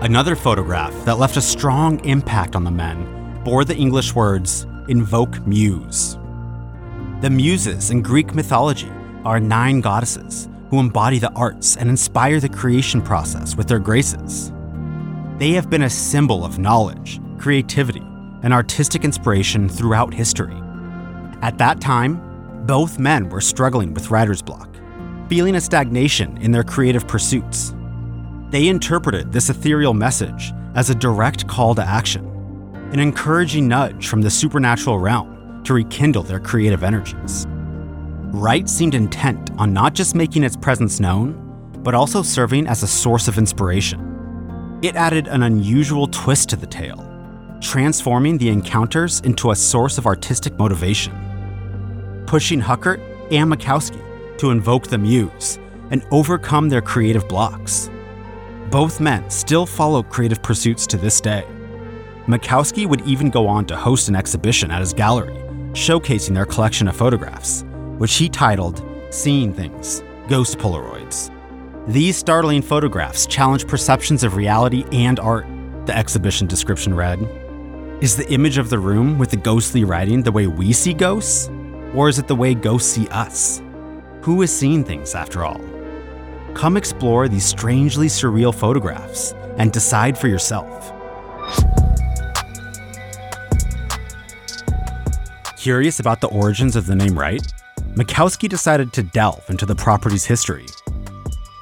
Another 0.02 0.36
photograph 0.36 0.94
that 1.06 1.20
left 1.20 1.38
a 1.38 1.42
strong 1.42 2.04
impact 2.04 2.54
on 2.54 2.66
the 2.66 2.72
men 2.72 3.42
bore 3.46 3.64
the 3.64 3.78
English 3.78 4.14
words, 4.14 4.68
Invoke 4.90 5.48
Muse. 5.48 6.18
The 7.22 7.30
Muses 7.30 7.92
in 7.92 8.02
Greek 8.02 8.36
mythology 8.36 8.92
are 9.24 9.40
nine 9.40 9.80
goddesses 9.80 10.50
who 10.70 10.82
embody 10.82 11.18
the 11.18 11.32
arts 11.32 11.78
and 11.78 11.90
inspire 11.90 12.42
the 12.42 12.50
creation 12.50 13.02
process 13.02 13.56
with 13.56 13.70
their 13.70 13.80
graces. 13.80 14.52
They 15.38 15.52
have 15.52 15.70
been 15.70 15.84
a 15.84 15.90
symbol 15.90 16.44
of 16.44 16.60
knowledge, 16.60 17.22
creativity, 17.38 18.04
and 18.44 18.54
artistic 18.54 19.06
inspiration 19.06 19.70
throughout 19.70 20.14
history. 20.14 20.62
At 21.46 21.60
that 21.60 21.80
time, 21.80 22.20
both 22.66 22.98
men 22.98 23.30
were 23.30 23.40
struggling 23.40 23.94
with 23.94 24.10
writer's 24.10 24.42
block, 24.42 24.68
feeling 25.30 25.54
a 25.54 25.62
stagnation 25.62 26.40
in 26.40 26.52
their 26.52 26.64
creative 26.64 27.08
pursuits. 27.08 27.76
They 28.50 28.68
interpreted 28.68 29.32
this 29.32 29.52
ethereal 29.52 29.94
message 29.94 30.52
as 30.74 30.90
a 30.90 30.96
direct 30.96 31.46
call 31.46 31.76
to 31.76 31.88
action, 31.88 32.26
an 32.94 33.00
encouraging 33.00 33.68
nudge 33.68 34.08
from 34.08 34.24
the 34.24 34.32
supernatural 34.32 34.98
realm 34.98 35.62
to 35.66 35.76
rekindle 35.76 36.24
their 36.24 36.40
creative 36.40 36.84
energies. 36.84 37.46
Wright 38.34 38.68
seemed 38.68 38.96
intent 38.96 39.52
on 39.60 39.72
not 39.72 39.94
just 39.94 40.16
making 40.16 40.44
its 40.44 40.58
presence 40.58 41.00
known, 41.00 41.70
but 41.84 41.94
also 41.94 42.24
serving 42.24 42.66
as 42.66 42.82
a 42.82 42.88
source 42.88 43.28
of 43.28 43.38
inspiration. 43.38 44.80
It 44.82 44.96
added 44.96 45.28
an 45.28 45.44
unusual 45.44 46.08
twist 46.08 46.50
to 46.50 46.56
the 46.56 46.66
tale, 46.66 47.08
transforming 47.62 48.40
the 48.40 48.50
encounters 48.50 49.20
into 49.20 49.52
a 49.52 49.56
source 49.56 50.00
of 50.00 50.08
artistic 50.08 50.58
motivation, 50.58 51.25
pushing 52.28 52.60
Huckert 52.60 53.00
and 53.32 53.52
Matkowski 53.52 54.38
to 54.38 54.52
invoke 54.52 54.88
the 54.88 54.98
muse 54.98 55.60
and 55.92 56.06
overcome 56.12 56.70
their 56.70 56.82
creative 56.82 57.28
blocks. 57.28 57.90
Both 58.70 59.00
men 59.00 59.30
still 59.30 59.66
follow 59.66 60.04
creative 60.04 60.42
pursuits 60.42 60.88
to 60.88 60.98
this 60.98 61.22
day. 61.22 61.46
Matkowski 62.28 62.88
would 62.88 63.02
even 63.02 63.30
go 63.30 63.48
on 63.48 63.66
to 63.66 63.76
host 63.76 64.10
an 64.10 64.16
exhibition 64.16 64.72
at 64.72 64.80
his 64.80 64.94
gallery, 64.94 65.36
showcasing 65.74 66.34
their 66.34 66.46
collection 66.46 66.88
of 66.88 66.96
photographs, 66.96 67.64
which 67.98 68.16
he 68.16 68.28
titled 68.28 68.84
Seeing 69.12 69.54
Things 69.54 70.04
Ghost 70.28 70.58
Polaroids. 70.58 71.32
These 71.88 72.18
startling 72.18 72.64
photographs 72.64 73.28
challenge 73.28 73.68
perceptions 73.68 74.24
of 74.24 74.36
reality 74.36 74.86
and 74.92 75.20
art, 75.20 75.46
the 75.86 75.96
exhibition 75.96 76.48
description 76.48 76.96
read. 76.96 77.20
Is 78.02 78.16
the 78.16 78.30
image 78.34 78.58
of 78.58 78.70
the 78.70 78.80
room 78.80 79.20
with 79.20 79.30
the 79.30 79.38
ghostly 79.38 79.84
writing 79.84 80.24
the 80.24 80.32
way 80.32 80.48
we 80.48 80.74
see 80.74 80.94
ghosts? 80.94 81.50
Or 81.96 82.10
is 82.10 82.20
it 82.20 82.28
the 82.28 82.36
way 82.36 82.54
ghosts 82.54 82.92
see 82.92 83.08
us? 83.08 83.62
Who 84.22 84.42
is 84.42 84.56
seeing 84.56 84.84
things 84.84 85.16
after 85.16 85.46
all? 85.46 85.62
Come 86.54 86.76
explore 86.76 87.30
these 87.30 87.46
strangely 87.46 88.08
surreal 88.08 88.54
photographs 88.54 89.34
and 89.58 89.72
decide 89.72 90.18
for 90.18 90.28
yourself. 90.28 90.92
Curious 95.58 96.00
about 96.02 96.20
the 96.20 96.28
origins 96.28 96.76
of 96.76 96.86
the 96.86 96.96
name 96.96 97.18
Wright? 97.18 97.42
Matkowski 97.94 98.50
decided 98.50 98.92
to 98.94 99.04
delve 99.04 99.50
into 99.50 99.66
the 99.66 99.76
property's 99.76 100.26
history. 100.26 100.66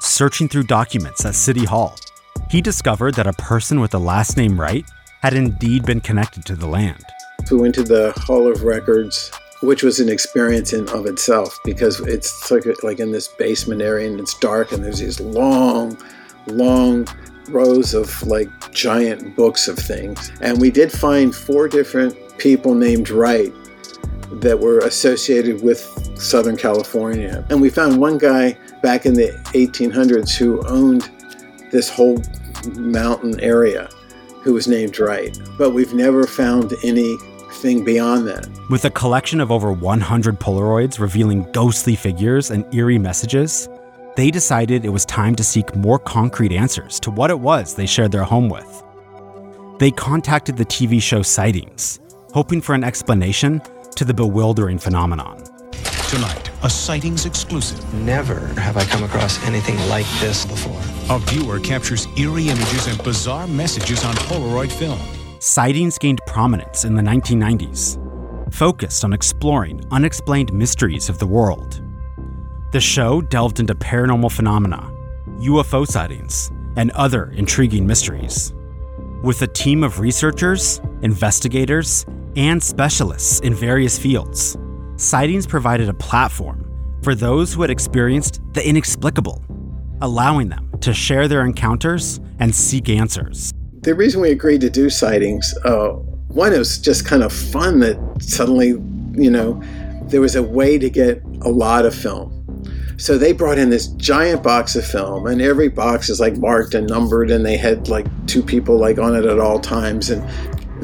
Searching 0.00 0.48
through 0.48 0.64
documents 0.64 1.24
at 1.24 1.36
City 1.36 1.64
Hall, 1.64 1.96
he 2.50 2.60
discovered 2.60 3.14
that 3.14 3.28
a 3.28 3.32
person 3.34 3.78
with 3.78 3.92
the 3.92 4.00
last 4.00 4.36
name 4.36 4.60
Wright 4.60 4.84
had 5.22 5.34
indeed 5.34 5.86
been 5.86 6.00
connected 6.00 6.44
to 6.46 6.56
the 6.56 6.66
land. 6.66 7.04
We 7.50 7.56
went 7.56 7.74
to 7.76 7.84
the 7.84 8.12
Hall 8.16 8.50
of 8.50 8.64
Records, 8.64 9.30
which 9.64 9.82
was 9.82 10.00
an 10.00 10.08
experience 10.08 10.72
in 10.72 10.88
of 10.90 11.06
itself 11.06 11.58
because 11.64 12.00
it's 12.00 12.50
like, 12.50 12.64
like 12.82 13.00
in 13.00 13.10
this 13.10 13.28
basement 13.28 13.82
area 13.82 14.06
and 14.06 14.20
it's 14.20 14.38
dark 14.38 14.72
and 14.72 14.84
there's 14.84 14.98
these 14.98 15.20
long, 15.20 15.96
long 16.46 17.06
rows 17.48 17.94
of 17.94 18.22
like 18.26 18.48
giant 18.72 19.34
books 19.36 19.68
of 19.68 19.78
things. 19.78 20.32
And 20.40 20.60
we 20.60 20.70
did 20.70 20.92
find 20.92 21.34
four 21.34 21.68
different 21.68 22.38
people 22.38 22.74
named 22.74 23.10
Wright 23.10 23.52
that 24.40 24.58
were 24.58 24.78
associated 24.80 25.62
with 25.62 25.80
Southern 26.18 26.56
California. 26.56 27.44
And 27.50 27.60
we 27.60 27.70
found 27.70 27.98
one 27.98 28.18
guy 28.18 28.58
back 28.82 29.06
in 29.06 29.14
the 29.14 29.30
1800s 29.54 30.36
who 30.36 30.66
owned 30.66 31.10
this 31.70 31.88
whole 31.88 32.20
mountain 32.74 33.40
area 33.40 33.88
who 34.42 34.52
was 34.52 34.68
named 34.68 34.98
Wright. 34.98 35.38
But 35.56 35.70
we've 35.70 35.94
never 35.94 36.26
found 36.26 36.72
anything 37.54 37.84
beyond 37.84 38.26
that. 38.26 38.48
With 38.68 38.84
a 38.84 38.90
collection 38.90 39.40
of 39.40 39.52
over 39.52 39.72
100 39.72 40.40
Polaroids 40.40 40.98
revealing 40.98 41.46
ghostly 41.52 41.94
figures 41.94 42.50
and 42.50 42.64
eerie 42.74 42.98
messages, 42.98 43.68
they 44.16 44.30
decided 44.30 44.84
it 44.84 44.90
was 44.90 45.04
time 45.04 45.34
to 45.36 45.44
seek 45.44 45.74
more 45.74 45.98
concrete 45.98 46.52
answers 46.52 46.98
to 47.00 47.10
what 47.10 47.30
it 47.30 47.38
was 47.38 47.74
they 47.74 47.86
shared 47.86 48.12
their 48.12 48.24
home 48.24 48.48
with. 48.48 48.82
They 49.78 49.90
contacted 49.90 50.56
the 50.56 50.64
TV 50.64 51.00
show 51.00 51.22
Sightings, 51.22 52.00
hoping 52.32 52.60
for 52.60 52.74
an 52.74 52.84
explanation 52.84 53.60
to 53.96 54.04
the 54.04 54.14
bewildering 54.14 54.78
phenomenon. 54.78 55.42
Tonight, 56.08 56.50
a 56.62 56.70
sightings 56.70 57.26
exclusive. 57.26 57.80
Never 57.94 58.38
have 58.60 58.76
I 58.76 58.84
come 58.84 59.02
across 59.02 59.44
anything 59.46 59.76
like 59.88 60.06
this 60.20 60.46
before. 60.46 60.80
A 61.14 61.18
viewer 61.18 61.58
captures 61.58 62.06
eerie 62.16 62.48
images 62.48 62.86
and 62.86 63.02
bizarre 63.02 63.48
messages 63.48 64.04
on 64.04 64.14
Polaroid 64.14 64.70
film. 64.70 65.00
Sightings 65.46 65.98
gained 65.98 66.22
prominence 66.26 66.86
in 66.86 66.94
the 66.94 67.02
1990s, 67.02 68.00
focused 68.50 69.04
on 69.04 69.12
exploring 69.12 69.84
unexplained 69.90 70.54
mysteries 70.54 71.10
of 71.10 71.18
the 71.18 71.26
world. 71.26 71.82
The 72.72 72.80
show 72.80 73.20
delved 73.20 73.60
into 73.60 73.74
paranormal 73.74 74.32
phenomena, 74.32 74.90
UFO 75.40 75.86
sightings, 75.86 76.50
and 76.76 76.90
other 76.92 77.30
intriguing 77.32 77.86
mysteries. 77.86 78.54
With 79.22 79.42
a 79.42 79.46
team 79.46 79.82
of 79.82 80.00
researchers, 80.00 80.80
investigators, 81.02 82.06
and 82.36 82.62
specialists 82.62 83.40
in 83.40 83.52
various 83.52 83.98
fields, 83.98 84.56
Sightings 84.96 85.46
provided 85.46 85.90
a 85.90 85.94
platform 85.94 86.64
for 87.02 87.14
those 87.14 87.52
who 87.52 87.60
had 87.60 87.70
experienced 87.70 88.40
the 88.54 88.66
inexplicable, 88.66 89.44
allowing 90.00 90.48
them 90.48 90.70
to 90.80 90.94
share 90.94 91.28
their 91.28 91.44
encounters 91.44 92.18
and 92.38 92.54
seek 92.54 92.88
answers. 92.88 93.52
The 93.84 93.94
reason 93.94 94.22
we 94.22 94.30
agreed 94.30 94.62
to 94.62 94.70
do 94.70 94.88
sightings, 94.88 95.54
uh, 95.66 95.90
one, 96.28 96.54
it 96.54 96.58
was 96.58 96.78
just 96.78 97.04
kind 97.04 97.22
of 97.22 97.30
fun 97.30 97.80
that 97.80 97.98
suddenly, 98.18 98.68
you 98.68 99.30
know, 99.30 99.62
there 100.04 100.22
was 100.22 100.36
a 100.36 100.42
way 100.42 100.78
to 100.78 100.88
get 100.88 101.22
a 101.42 101.50
lot 101.50 101.84
of 101.84 101.94
film. 101.94 102.30
So 102.96 103.18
they 103.18 103.32
brought 103.32 103.58
in 103.58 103.68
this 103.68 103.88
giant 103.88 104.42
box 104.42 104.74
of 104.74 104.86
film, 104.86 105.26
and 105.26 105.42
every 105.42 105.68
box 105.68 106.08
is 106.08 106.18
like 106.18 106.38
marked 106.38 106.72
and 106.72 106.88
numbered, 106.88 107.30
and 107.30 107.44
they 107.44 107.58
had 107.58 107.88
like 107.88 108.06
two 108.26 108.42
people 108.42 108.78
like 108.78 108.98
on 108.98 109.14
it 109.14 109.26
at 109.26 109.38
all 109.38 109.58
times, 109.58 110.08
and 110.08 110.22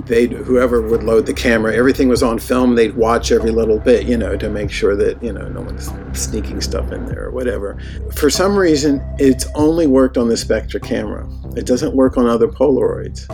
they 0.06 0.26
whoever 0.26 0.80
would 0.82 1.02
load 1.02 1.26
the 1.26 1.34
camera, 1.34 1.74
everything 1.74 2.08
was 2.08 2.22
on 2.22 2.38
film. 2.38 2.74
They'd 2.74 2.96
watch 2.96 3.32
every 3.32 3.50
little 3.50 3.78
bit, 3.78 4.06
you 4.06 4.16
know, 4.16 4.36
to 4.36 4.48
make 4.48 4.70
sure 4.70 4.96
that 4.96 5.22
you 5.22 5.32
know 5.32 5.48
no 5.48 5.60
one's 5.60 5.90
sneaking 6.12 6.60
stuff 6.60 6.92
in 6.92 7.06
there 7.06 7.24
or 7.24 7.30
whatever. 7.30 7.78
For 8.14 8.30
some 8.30 8.56
reason, 8.56 9.02
it's 9.18 9.46
only 9.54 9.86
worked 9.86 10.16
on 10.16 10.28
the 10.28 10.36
Spectra 10.36 10.80
camera. 10.80 11.28
It 11.56 11.66
doesn't 11.66 11.94
work 11.94 12.16
on 12.16 12.26
other 12.26 12.48
Polaroids. 12.48 13.26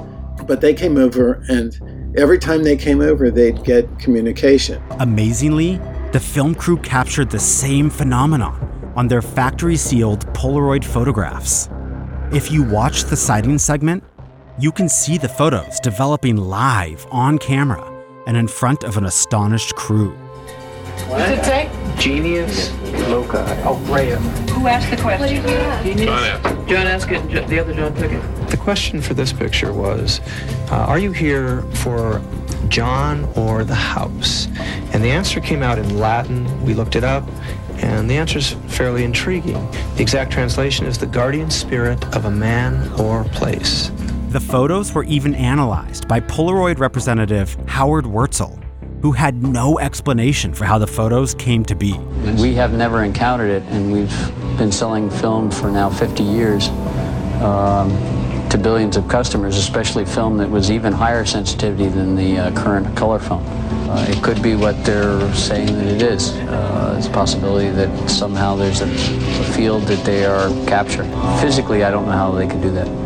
But 0.46 0.61
they 0.61 0.75
came 0.75 0.96
over, 0.96 1.42
and 1.49 2.14
every 2.16 2.38
time 2.38 2.62
they 2.62 2.76
came 2.76 3.00
over, 3.00 3.30
they'd 3.30 3.64
get 3.64 3.99
communication. 3.99 4.82
Amazingly, 5.00 5.80
the 6.12 6.20
film 6.20 6.54
crew 6.54 6.76
captured 6.78 7.30
the 7.30 7.38
same 7.38 7.90
phenomenon 7.90 8.92
on 8.96 9.08
their 9.08 9.23
factory 9.23 9.76
sealed 9.76 10.26
Polaroid 10.28 10.85
photographs. 10.85 11.68
If 12.32 12.50
you 12.50 12.62
watch 12.62 13.04
the 13.04 13.16
sighting 13.16 13.58
segment, 13.58 14.02
you 14.58 14.72
can 14.72 14.88
see 14.88 15.18
the 15.18 15.28
photos 15.28 15.78
developing 15.80 16.36
live 16.36 17.06
on 17.10 17.36
camera 17.36 17.92
and 18.26 18.38
in 18.38 18.48
front 18.48 18.84
of 18.84 18.96
an 18.96 19.04
astonished 19.04 19.75
crew. 19.76 20.12
What 21.08 21.18
does 21.18 21.38
it 21.38 21.44
say? 21.44 21.70
Genius 21.98 22.72
loci. 23.08 23.62
Oh, 23.64 23.78
Graham. 23.84 24.22
Who 24.48 24.66
asked 24.66 24.90
the 24.90 24.96
question? 24.96 25.42
John 25.44 26.25
asked. 26.25 26.68
John 26.68 26.86
asked 26.86 27.10
it, 27.10 27.20
and 27.20 27.48
the 27.50 27.58
other 27.58 27.75
John 27.75 27.94
took 27.94 28.10
it. 28.10 28.48
The 28.48 28.56
question 28.56 29.02
for 29.02 29.12
this 29.12 29.30
picture 29.30 29.75
was, 29.75 30.20
uh, 30.70 30.76
are 30.76 30.98
you 30.98 31.12
here 31.12 31.60
for 31.75 32.22
John 32.68 33.25
or 33.36 33.62
the 33.62 33.75
house? 33.75 34.48
And 34.94 35.04
the 35.04 35.10
answer 35.10 35.38
came 35.38 35.62
out 35.62 35.78
in 35.78 35.98
Latin. 35.98 36.64
We 36.64 36.72
looked 36.72 36.96
it 36.96 37.04
up, 37.04 37.28
and 37.82 38.08
the 38.08 38.16
answer 38.16 38.38
is 38.38 38.52
fairly 38.68 39.04
intriguing. 39.04 39.70
The 39.96 40.02
exact 40.02 40.32
translation 40.32 40.86
is 40.86 40.96
the 40.96 41.06
guardian 41.06 41.50
spirit 41.50 42.02
of 42.16 42.25
a 42.25 42.30
man 42.30 42.90
or 42.98 43.25
place. 43.25 43.90
The 44.30 44.40
photos 44.40 44.92
were 44.92 45.04
even 45.04 45.37
analyzed 45.37 46.09
by 46.09 46.18
Polaroid 46.18 46.80
representative 46.80 47.56
Howard 47.68 48.04
Wurtzel, 48.04 48.61
who 49.00 49.12
had 49.12 49.40
no 49.40 49.78
explanation 49.78 50.52
for 50.52 50.64
how 50.64 50.78
the 50.78 50.87
photos 50.87 51.33
came 51.33 51.64
to 51.64 51.76
be. 51.76 51.97
We 52.40 52.52
have 52.54 52.75
never 52.75 53.04
encountered 53.04 53.50
it, 53.50 53.62
and 53.68 53.92
we've 53.92 54.59
been 54.59 54.73
selling 54.73 55.11
film 55.11 55.49
for 55.49 55.71
now 55.71 55.88
50 55.88 56.25
years 56.25 56.68
um, 57.40 57.88
to 58.50 58.59
billions 58.59 58.97
of 58.97 59.06
customers, 59.06 59.56
especially 59.56 60.04
film 60.04 60.38
that 60.38 60.50
was 60.50 60.73
even 60.73 60.92
higher 60.92 61.25
sensitivity 61.25 61.87
than 61.88 62.16
the 62.16 62.37
uh, 62.37 62.50
current 62.61 62.97
color 62.97 63.21
film. 63.21 63.47
Uh, 63.88 64.04
it 64.09 64.21
could 64.25 64.42
be 64.42 64.56
what 64.56 64.85
they're 64.85 65.33
saying 65.35 65.68
that 65.68 65.87
it 65.87 66.02
is. 66.02 66.33
Uh, 66.33 66.97
it's 66.99 67.06
a 67.06 67.11
possibility 67.11 67.71
that 67.71 68.11
somehow 68.11 68.56
there's 68.56 68.80
a, 68.80 68.90
a 68.90 69.45
field 69.54 69.85
that 69.85 70.04
they 70.04 70.26
are 70.26 70.49
capturing. 70.66 71.12
Physically, 71.40 71.85
I 71.85 71.92
don't 71.92 72.06
know 72.06 72.12
how 72.12 72.33
they 72.33 72.49
could 72.49 72.61
do 72.61 72.73
that. 72.73 73.05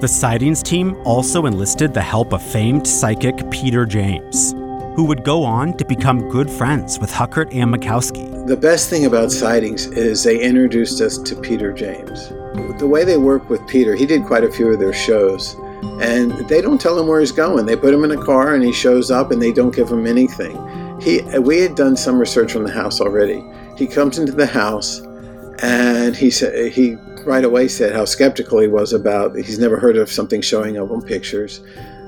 The 0.00 0.08
sightings 0.08 0.62
team 0.62 0.96
also 1.04 1.44
enlisted 1.44 1.92
the 1.92 2.00
help 2.00 2.32
of 2.32 2.40
famed 2.40 2.86
psychic 2.86 3.50
Peter 3.50 3.84
James, 3.84 4.52
who 4.96 5.04
would 5.04 5.24
go 5.24 5.44
on 5.44 5.76
to 5.76 5.84
become 5.84 6.26
good 6.30 6.50
friends 6.50 6.98
with 6.98 7.12
Huckert 7.12 7.52
and 7.52 7.70
Matkowski. 7.70 8.46
The 8.46 8.56
best 8.56 8.88
thing 8.88 9.04
about 9.04 9.30
sightings 9.30 9.84
is 9.88 10.24
they 10.24 10.40
introduced 10.40 11.02
us 11.02 11.18
to 11.18 11.36
Peter 11.36 11.70
James. 11.70 12.30
The 12.78 12.86
way 12.86 13.04
they 13.04 13.18
work 13.18 13.50
with 13.50 13.60
Peter, 13.68 13.94
he 13.94 14.06
did 14.06 14.24
quite 14.24 14.42
a 14.42 14.50
few 14.50 14.72
of 14.72 14.80
their 14.80 14.94
shows, 14.94 15.54
and 16.00 16.32
they 16.48 16.62
don't 16.62 16.80
tell 16.80 16.98
him 16.98 17.06
where 17.06 17.20
he's 17.20 17.30
going. 17.30 17.66
They 17.66 17.76
put 17.76 17.92
him 17.92 18.02
in 18.02 18.12
a 18.12 18.24
car 18.24 18.54
and 18.54 18.64
he 18.64 18.72
shows 18.72 19.10
up 19.10 19.30
and 19.30 19.42
they 19.42 19.52
don't 19.52 19.76
give 19.76 19.90
him 19.90 20.06
anything. 20.06 20.56
He, 20.98 21.20
we 21.38 21.58
had 21.58 21.74
done 21.74 21.94
some 21.94 22.18
research 22.18 22.56
on 22.56 22.62
the 22.62 22.72
house 22.72 23.02
already. 23.02 23.44
He 23.76 23.86
comes 23.86 24.18
into 24.18 24.32
the 24.32 24.46
house 24.46 25.02
and 25.62 26.16
he 26.16 26.30
he 26.70 26.96
right 27.24 27.44
away 27.44 27.68
said 27.68 27.92
how 27.92 28.04
skeptical 28.04 28.58
he 28.58 28.68
was 28.68 28.92
about 28.92 29.36
he's 29.36 29.58
never 29.58 29.78
heard 29.78 29.96
of 29.96 30.10
something 30.10 30.40
showing 30.40 30.78
up 30.78 30.90
on 30.90 31.02
pictures. 31.02 31.62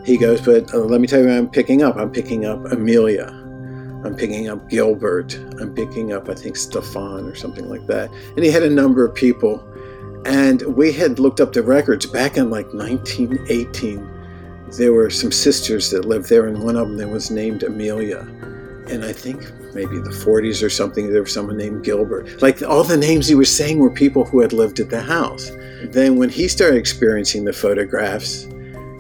He 0.04 0.16
goes, 0.16 0.40
but 0.40 0.73
uh, 0.75 0.78
let 0.78 1.00
me 1.00 1.07
tell 1.07 1.21
you 1.21 1.31
I'm 1.31 1.49
picking 1.49 1.83
up. 1.83 1.97
I'm 1.97 2.11
picking 2.11 2.45
up 2.45 2.64
Amelia. 2.73 3.26
I'm 4.04 4.16
picking 4.16 4.49
up 4.49 4.69
Gilbert. 4.69 5.35
I'm 5.61 5.73
picking 5.75 6.12
up, 6.12 6.28
I 6.28 6.35
think, 6.35 6.57
Stefan 6.57 7.25
or 7.25 7.37
something 7.37 7.69
like 7.69 7.87
that. 7.87 8.11
And 8.37 8.45
he 8.45 8.50
had 8.50 8.64
a 8.64 8.71
number 8.71 9.04
of 9.04 9.14
people. 9.14 9.62
And 10.26 10.62
we 10.62 10.92
had 10.92 11.21
looked 11.21 11.40
up 11.40 11.52
the 11.52 11.62
records 11.62 12.07
back 12.07 12.37
in 12.37 12.50
like 12.50 12.73
1918. 12.75 14.11
There 14.76 14.92
were 14.92 15.11
some 15.11 15.31
sisters 15.31 15.90
that 15.90 16.04
lived 16.04 16.28
there, 16.28 16.47
and 16.47 16.62
one 16.62 16.76
of 16.76 16.97
them 16.97 17.11
was 17.11 17.31
named 17.31 17.62
Amelia. 17.62 18.21
And 18.88 19.04
I 19.04 19.12
think 19.12 19.52
maybe 19.75 19.99
the 19.99 20.11
40s 20.11 20.62
or 20.62 20.71
something, 20.71 21.12
there 21.12 21.23
was 21.23 21.33
someone 21.33 21.57
named 21.57 21.85
Gilbert. 21.85 22.43
Like 22.43 22.62
all 22.62 22.85
the 22.85 22.97
names 22.97 23.26
he 23.26 23.35
was 23.35 23.55
saying 23.55 23.79
were 23.79 23.91
people 23.91 24.25
who 24.25 24.41
had 24.41 24.52
lived 24.52 24.81
at 24.81 24.91
the 24.91 25.00
house. 25.00 25.50
Then 25.85 26.17
when 26.17 26.29
he 26.29 26.49
started 26.49 26.76
experiencing 26.76 27.45
the 27.45 27.52
photographs, 27.52 28.47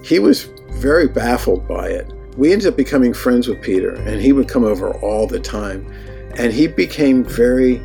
he 0.04 0.18
was 0.18 0.48
very 0.70 1.08
baffled 1.08 1.66
by 1.68 1.88
it. 1.88 2.10
We 2.36 2.52
ended 2.52 2.68
up 2.68 2.76
becoming 2.76 3.12
friends 3.12 3.46
with 3.46 3.60
Peter, 3.60 3.92
and 3.92 4.20
he 4.20 4.32
would 4.32 4.48
come 4.48 4.64
over 4.64 4.94
all 4.98 5.26
the 5.26 5.40
time. 5.40 5.86
And 6.36 6.52
he 6.52 6.66
became 6.66 7.24
very 7.24 7.76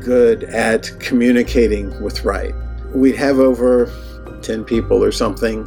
good 0.00 0.44
at 0.44 0.90
communicating 1.00 2.02
with 2.02 2.24
Wright. 2.24 2.54
We'd 2.94 3.16
have 3.16 3.38
over 3.38 3.90
10 4.42 4.64
people 4.64 5.02
or 5.02 5.10
something, 5.10 5.66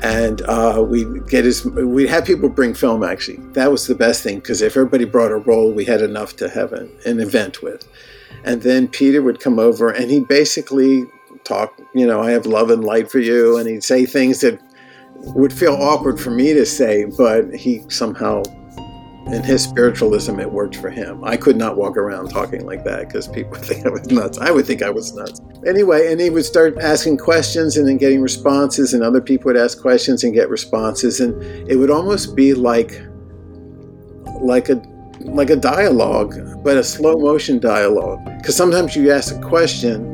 and 0.00 0.42
uh, 0.42 0.84
we'd 0.86 1.28
get 1.28 1.44
his, 1.44 1.64
we'd 1.64 2.08
have 2.08 2.24
people 2.24 2.48
bring 2.48 2.74
film 2.74 3.02
actually. 3.02 3.38
That 3.52 3.70
was 3.70 3.86
the 3.86 3.94
best 3.94 4.22
thing 4.22 4.36
because 4.36 4.62
if 4.62 4.76
everybody 4.76 5.04
brought 5.04 5.32
a 5.32 5.36
roll, 5.36 5.72
we 5.72 5.84
had 5.84 6.02
enough 6.02 6.36
to 6.36 6.48
have 6.48 6.72
an, 6.72 6.90
an 7.04 7.20
event 7.20 7.62
with. 7.62 7.88
And 8.44 8.62
then 8.62 8.88
Peter 8.88 9.22
would 9.22 9.40
come 9.40 9.58
over 9.58 9.90
and 9.90 10.10
he'd 10.10 10.28
basically 10.28 11.04
talk, 11.44 11.80
you 11.94 12.06
know, 12.06 12.22
I 12.22 12.30
have 12.30 12.46
love 12.46 12.70
and 12.70 12.84
light 12.84 13.10
for 13.10 13.18
you. 13.18 13.56
And 13.56 13.68
he'd 13.68 13.84
say 13.84 14.06
things 14.06 14.40
that 14.40 14.60
would 15.14 15.52
feel 15.52 15.74
awkward 15.74 16.20
for 16.20 16.30
me 16.30 16.52
to 16.52 16.66
say, 16.66 17.04
but 17.16 17.54
he 17.54 17.82
somehow, 17.88 18.42
in 19.26 19.42
his 19.42 19.62
spiritualism, 19.62 20.38
it 20.38 20.50
worked 20.50 20.76
for 20.76 20.88
him. 20.88 21.24
I 21.24 21.36
could 21.36 21.56
not 21.56 21.76
walk 21.76 21.96
around 21.96 22.28
talking 22.28 22.64
like 22.64 22.84
that 22.84 23.08
because 23.08 23.26
people 23.26 23.52
would 23.52 23.64
think 23.64 23.84
I 23.84 23.90
was 23.90 24.06
nuts. 24.06 24.38
I 24.38 24.52
would 24.52 24.66
think 24.66 24.82
I 24.82 24.90
was 24.90 25.12
nuts. 25.14 25.40
Anyway, 25.66 26.12
and 26.12 26.20
he 26.20 26.30
would 26.30 26.44
start 26.44 26.78
asking 26.78 27.18
questions 27.18 27.76
and 27.76 27.88
then 27.88 27.96
getting 27.96 28.22
responses, 28.22 28.94
and 28.94 29.02
other 29.02 29.20
people 29.20 29.48
would 29.48 29.56
ask 29.56 29.80
questions 29.80 30.22
and 30.22 30.32
get 30.32 30.48
responses, 30.48 31.20
and 31.20 31.42
it 31.68 31.76
would 31.76 31.90
almost 31.90 32.36
be 32.36 32.54
like, 32.54 33.00
like 34.40 34.68
a 34.68 34.80
like 35.20 35.50
a 35.50 35.56
dialogue, 35.56 36.62
but 36.62 36.76
a 36.76 36.84
slow 36.84 37.16
motion 37.16 37.58
dialogue. 37.58 38.24
Because 38.38 38.54
sometimes 38.54 38.94
you 38.94 39.10
ask 39.10 39.34
a 39.34 39.40
question, 39.40 40.04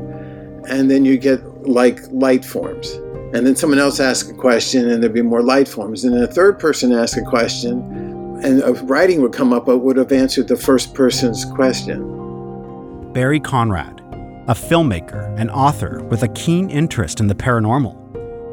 and 0.68 0.90
then 0.90 1.04
you 1.04 1.18
get 1.18 1.44
like 1.68 2.00
light 2.10 2.44
forms 2.44 2.98
and 3.34 3.46
then 3.46 3.56
someone 3.56 3.78
else 3.78 3.98
asks 3.98 4.28
a 4.28 4.34
question 4.34 4.90
and 4.90 5.02
there'd 5.02 5.14
be 5.14 5.22
more 5.22 5.42
light 5.42 5.66
forms 5.66 6.04
and 6.04 6.14
then 6.14 6.22
a 6.22 6.26
third 6.26 6.58
person 6.58 6.92
asks 6.92 7.16
a 7.16 7.22
question 7.22 7.78
and 8.42 8.62
a 8.62 8.72
writing 8.84 9.22
would 9.22 9.32
come 9.32 9.52
up 9.52 9.66
but 9.66 9.78
would 9.78 9.96
have 9.96 10.12
answered 10.12 10.48
the 10.48 10.56
first 10.56 10.94
person's 10.94 11.44
question 11.44 12.20
Barry 13.12 13.40
Conrad, 13.40 14.00
a 14.48 14.54
filmmaker 14.54 15.38
and 15.38 15.50
author 15.50 16.02
with 16.04 16.22
a 16.22 16.28
keen 16.28 16.70
interest 16.70 17.20
in 17.20 17.26
the 17.26 17.34
paranormal, 17.34 17.94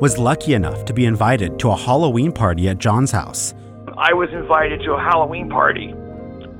was 0.01 0.17
lucky 0.17 0.53
enough 0.53 0.85
to 0.85 0.93
be 0.93 1.05
invited 1.05 1.57
to 1.59 1.69
a 1.69 1.77
Halloween 1.77 2.31
party 2.31 2.67
at 2.67 2.77
John's 2.77 3.11
house. 3.11 3.53
I 3.97 4.13
was 4.13 4.29
invited 4.31 4.81
to 4.81 4.93
a 4.93 4.99
Halloween 4.99 5.49
party, 5.49 5.93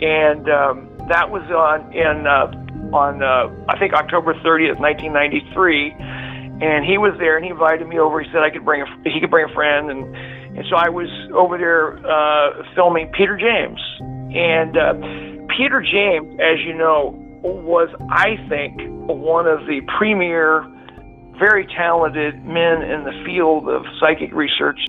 and 0.02 0.50
um, 0.50 0.90
that 1.10 1.30
was 1.30 1.44
on 1.52 1.92
in 1.94 2.26
uh, 2.26 2.96
on 2.96 3.22
uh, 3.22 3.50
I 3.68 3.78
think 3.78 3.94
October 3.94 4.34
30th, 4.36 4.80
1993. 4.80 5.96
And 6.62 6.84
he 6.84 6.98
was 6.98 7.16
there, 7.20 7.38
and 7.38 7.46
he 7.46 7.52
invited 7.52 7.88
me 7.88 8.00
over. 8.00 8.20
He 8.20 8.30
said 8.32 8.44
I 8.44 8.50
could 8.50 8.66
bring 8.66 8.82
a 8.82 9.10
he 9.10 9.20
could 9.22 9.32
bring 9.32 9.50
a 9.50 9.54
friend, 9.54 9.90
and 9.90 10.04
and 10.56 10.66
so 10.70 10.76
I 10.76 10.90
was 10.90 11.10
over 11.34 11.58
there 11.58 11.98
uh, 12.06 12.64
filming 12.76 13.12
Peter 13.16 13.38
James. 13.38 13.80
And 14.36 14.78
uh, 14.78 14.94
Peter 15.56 15.82
James, 15.82 16.40
as 16.40 16.60
you 16.66 16.74
know, 16.74 17.16
was 17.42 17.90
I 18.12 18.38
think 18.50 18.80
one 19.08 19.48
of 19.48 19.66
the 19.68 19.82
premier, 19.98 20.66
very 21.40 21.66
talented 21.68 22.44
men 22.46 22.82
in 22.82 23.04
the 23.04 23.24
field 23.26 23.70
of 23.70 23.84
psychic 24.00 24.34
research. 24.34 24.80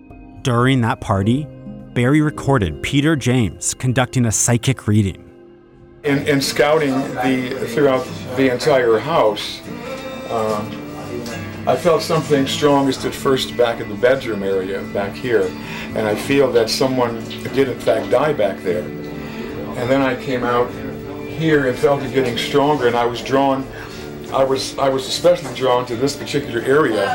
During 0.42 0.81
that 0.81 1.01
party, 1.01 1.46
Barry 1.94 2.20
recorded 2.20 2.83
Peter 2.83 3.16
James 3.16 3.75
conducting 3.75 4.27
a 4.27 4.33
psychic 4.33 4.87
reading. 4.87 5.27
In, 6.05 6.27
in 6.27 6.40
scouting 6.40 6.92
the 6.92 7.66
throughout 7.75 8.07
the 8.37 8.51
entire 8.51 8.99
house, 8.99 9.61
um, 10.31 10.89
I 11.66 11.77
felt 11.77 12.01
something 12.01 12.46
strongest 12.46 13.05
at 13.05 13.14
first 13.14 13.55
back 13.55 13.81
in 13.81 13.90
the 13.90 13.94
bedroom 13.94 14.42
area, 14.42 14.83
back 14.94 15.12
here, 15.12 15.42
and 15.94 15.99
I 15.99 16.14
feel 16.14 16.51
that 16.53 16.70
someone 16.70 17.23
did 17.53 17.68
in 17.68 17.79
fact 17.79 18.11
die 18.11 18.33
back 18.33 18.61
there. 18.61 18.83
And 18.83 19.90
then 19.90 20.01
I 20.01 20.20
came 20.23 20.42
out 20.42 20.70
here 21.29 21.68
and 21.68 21.79
felt 21.79 22.03
it 22.03 22.14
getting 22.14 22.38
stronger, 22.38 22.87
and 22.87 22.96
I 22.96 23.05
was 23.05 23.23
drawn. 23.23 23.66
I 24.33 24.42
was 24.42 24.79
I 24.79 24.88
was 24.88 25.07
especially 25.07 25.55
drawn 25.55 25.85
to 25.87 25.96
this 25.96 26.16
particular 26.16 26.61
area, 26.62 27.11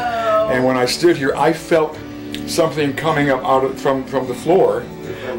and 0.52 0.64
when 0.64 0.78
I 0.78 0.86
stood 0.86 1.18
here, 1.18 1.34
I 1.36 1.52
felt 1.52 1.98
something 2.46 2.96
coming 2.96 3.32
up 3.32 3.44
out 3.44 3.64
of, 3.64 3.82
from 3.82 4.06
from 4.06 4.28
the 4.28 4.36
floor, 4.36 4.82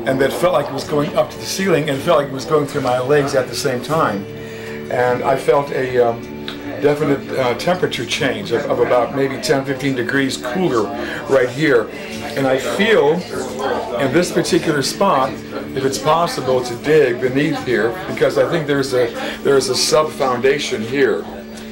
and 0.07 0.21
that 0.21 0.33
felt 0.33 0.53
like 0.53 0.67
it 0.67 0.73
was 0.73 0.85
going 0.85 1.15
up 1.15 1.31
to 1.31 1.37
the 1.37 1.47
ceiling, 1.47 1.89
and 1.91 2.03
felt 2.03 2.19
like 2.19 2.29
it 2.29 2.35
was 2.35 2.45
going 2.45 2.67
through 2.67 2.83
my 2.83 2.99
legs 2.99 3.37
at 3.37 3.47
the 3.47 3.55
same 3.55 3.81
time, 3.83 4.25
and 4.91 5.23
I 5.23 5.37
felt 5.37 5.71
a. 5.71 5.99
Um, 6.11 6.36
definite 6.81 7.39
uh, 7.39 7.55
temperature 7.55 8.05
change 8.05 8.53
of, 8.53 8.63
of, 8.71 8.79
about 8.79 9.15
maybe 9.15 9.41
10 9.41 9.65
15 9.65 9.95
degrees 9.95 10.37
cooler 10.37 10.85
right 11.29 11.49
here. 11.49 11.89
And 12.37 12.47
i 12.47 12.59
feel 12.59 13.15
in 14.01 14.13
this 14.13 14.31
particular 14.31 14.83
spot 14.83 15.33
if 15.75 15.85
it's 15.85 15.99
possible 15.99 16.63
to 16.63 16.77
dig 16.83 17.21
beneath 17.21 17.65
here 17.65 17.91
because 18.09 18.37
i 18.39 18.51
think 18.51 18.67
there's 18.67 18.93
a 18.93 19.07
there's 19.43 19.69
a 19.69 19.75
sub 19.77 20.11
foundation 20.11 20.83
here 20.83 21.25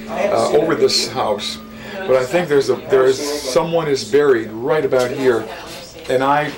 uh, 0.09 0.51
over 0.53 0.75
this 0.75 1.09
house. 1.09 1.59
But 1.93 2.17
i 2.17 2.25
think 2.25 2.49
there's 2.49 2.71
a 2.71 2.77
there's 2.91 3.19
someone 3.19 3.89
is 3.89 4.11
buried 4.11 4.51
right 4.51 4.85
about 4.85 5.11
here. 5.11 5.47
And 6.09 6.23
i 6.23 6.51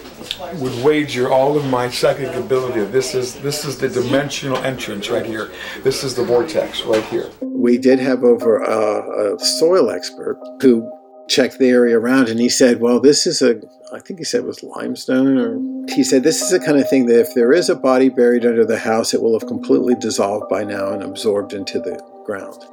would 0.55 0.85
wager 0.85 1.31
all 1.31 1.57
of 1.57 1.65
my 1.67 1.89
psychic 1.89 2.35
ability 2.35 2.85
this 2.85 3.15
is 3.15 3.35
this 3.37 3.65
is 3.65 3.79
the 3.79 3.89
dimensional 3.89 4.57
entrance 4.59 5.09
right 5.11 5.27
here 5.27 5.51
this 5.83 6.05
is 6.05 6.15
the 6.15 6.25
vortex 6.25 6.83
right 6.83 7.05
here 7.05 7.31
we 7.41 7.79
did 7.79 7.99
have 7.99 8.23
over 8.23 8.59
a, 8.59 9.35
a 9.35 9.39
soil 9.39 9.91
expert 9.91 10.39
who 10.61 10.89
checked 11.29 11.59
the 11.59 11.69
area 11.69 11.99
around 11.99 12.29
and 12.29 12.39
he 12.39 12.49
said, 12.49 12.81
Well, 12.81 13.01
this 13.01 13.27
is 13.27 13.43
a, 13.43 13.61
I 13.93 14.01
think 14.01 14.19
he 14.19 14.25
said 14.25 14.41
it 14.41 14.47
was 14.47 14.62
limestone, 14.62 15.39
or 15.39 15.95
he 15.95 16.05
said, 16.05 16.23
This 16.23 16.43
is 16.43 16.51
the 16.51 16.61
kind 16.61 16.79
of 16.79 16.89
thing 16.89 17.07
that 17.07 17.21
if 17.21 17.35
there 17.35 17.53
is 17.53 17.69
a 17.69 17.75
body 17.75 18.09
buried 18.09 18.47
under 18.47 18.65
the 18.65 18.79
house, 18.79 19.15
it 19.15 19.23
will 19.23 19.39
have 19.39 19.49
completely 19.49 19.95
dissolved 19.95 20.49
by 20.49 20.65
now 20.65 20.93
and 20.93 21.03
absorbed 21.03 21.53
into 21.53 21.79
the 21.79 22.01
ground. 22.25 22.65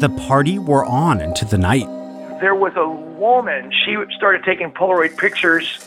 The 0.00 0.08
party 0.26 0.58
wore 0.58 0.84
on 0.84 1.20
into 1.20 1.44
the 1.44 1.58
night. 1.58 1.86
There 2.40 2.54
was 2.54 2.72
a 2.76 2.88
woman, 2.88 3.72
she 3.84 3.96
started 4.16 4.44
taking 4.44 4.70
Polaroid 4.70 5.16
pictures 5.16 5.78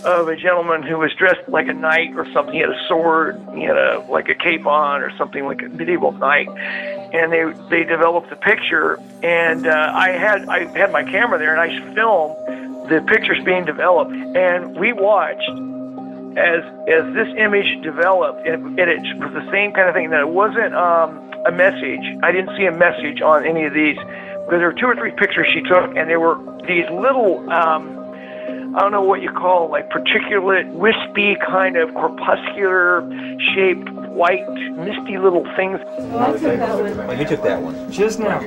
of 0.00 0.28
a 0.28 0.36
gentleman 0.36 0.82
who 0.82 0.98
was 0.98 1.12
dressed 1.14 1.48
like 1.48 1.68
a 1.68 1.74
knight 1.74 2.14
or 2.16 2.30
something. 2.32 2.54
He 2.54 2.60
had 2.60 2.70
a 2.70 2.86
sword, 2.88 3.40
he 3.54 3.62
had 3.62 3.76
a 3.76 4.04
like 4.08 4.28
a 4.28 4.34
cape 4.34 4.66
on 4.66 5.02
or 5.02 5.16
something 5.16 5.44
like 5.44 5.62
a 5.62 5.68
medieval 5.68 6.12
knight. 6.12 6.48
And 6.48 7.32
they 7.32 7.44
they 7.68 7.84
developed 7.84 8.30
the 8.30 8.36
picture, 8.36 8.98
and 9.22 9.66
uh, 9.66 9.92
I 9.94 10.10
had 10.10 10.48
I 10.48 10.64
had 10.76 10.92
my 10.92 11.04
camera 11.04 11.38
there, 11.38 11.54
and 11.54 11.60
I 11.60 11.94
filmed 11.94 12.88
the 12.88 13.04
pictures 13.06 13.42
being 13.44 13.64
developed, 13.64 14.12
and 14.12 14.76
we 14.76 14.92
watched 14.92 15.48
as 16.38 16.64
as 16.88 17.14
this 17.14 17.28
image 17.36 17.82
developed, 17.82 18.46
and 18.46 18.78
it, 18.78 18.88
it 18.88 19.18
was 19.18 19.32
the 19.34 19.48
same 19.50 19.72
kind 19.72 19.88
of 19.88 19.94
thing. 19.94 20.10
That 20.10 20.20
it 20.20 20.28
wasn't 20.28 20.74
um, 20.74 21.18
a 21.46 21.52
message. 21.52 22.04
I 22.22 22.32
didn't 22.32 22.56
see 22.56 22.64
a 22.64 22.72
message 22.72 23.20
on 23.20 23.44
any 23.44 23.64
of 23.64 23.74
these 23.74 23.96
because 23.96 24.58
there 24.58 24.68
were 24.68 24.80
two 24.80 24.86
or 24.86 24.96
three 24.96 25.12
pictures 25.12 25.46
she 25.52 25.60
took, 25.62 25.94
and 25.96 26.08
they 26.08 26.16
were 26.16 26.38
these 26.66 26.88
little. 26.90 27.48
Um, 27.50 28.01
I 28.74 28.80
don't 28.80 28.92
know 28.92 29.02
what 29.02 29.20
you 29.20 29.30
call 29.30 29.70
like 29.70 29.90
particulate, 29.90 30.72
wispy 30.72 31.36
kind 31.46 31.76
of 31.76 31.92
corpuscular 31.94 33.02
shaped 33.54 33.90
white, 34.14 34.48
misty 34.76 35.18
little 35.18 35.44
things. 35.56 35.80
Oh, 35.86 36.18
I 36.18 36.32
took 36.32 36.40
that 36.42 36.78
one. 36.78 37.10
Oh, 37.10 37.12
you 37.12 37.26
took 37.26 37.42
that 37.42 37.62
one. 37.62 37.90
Just 37.90 38.18
now. 38.18 38.40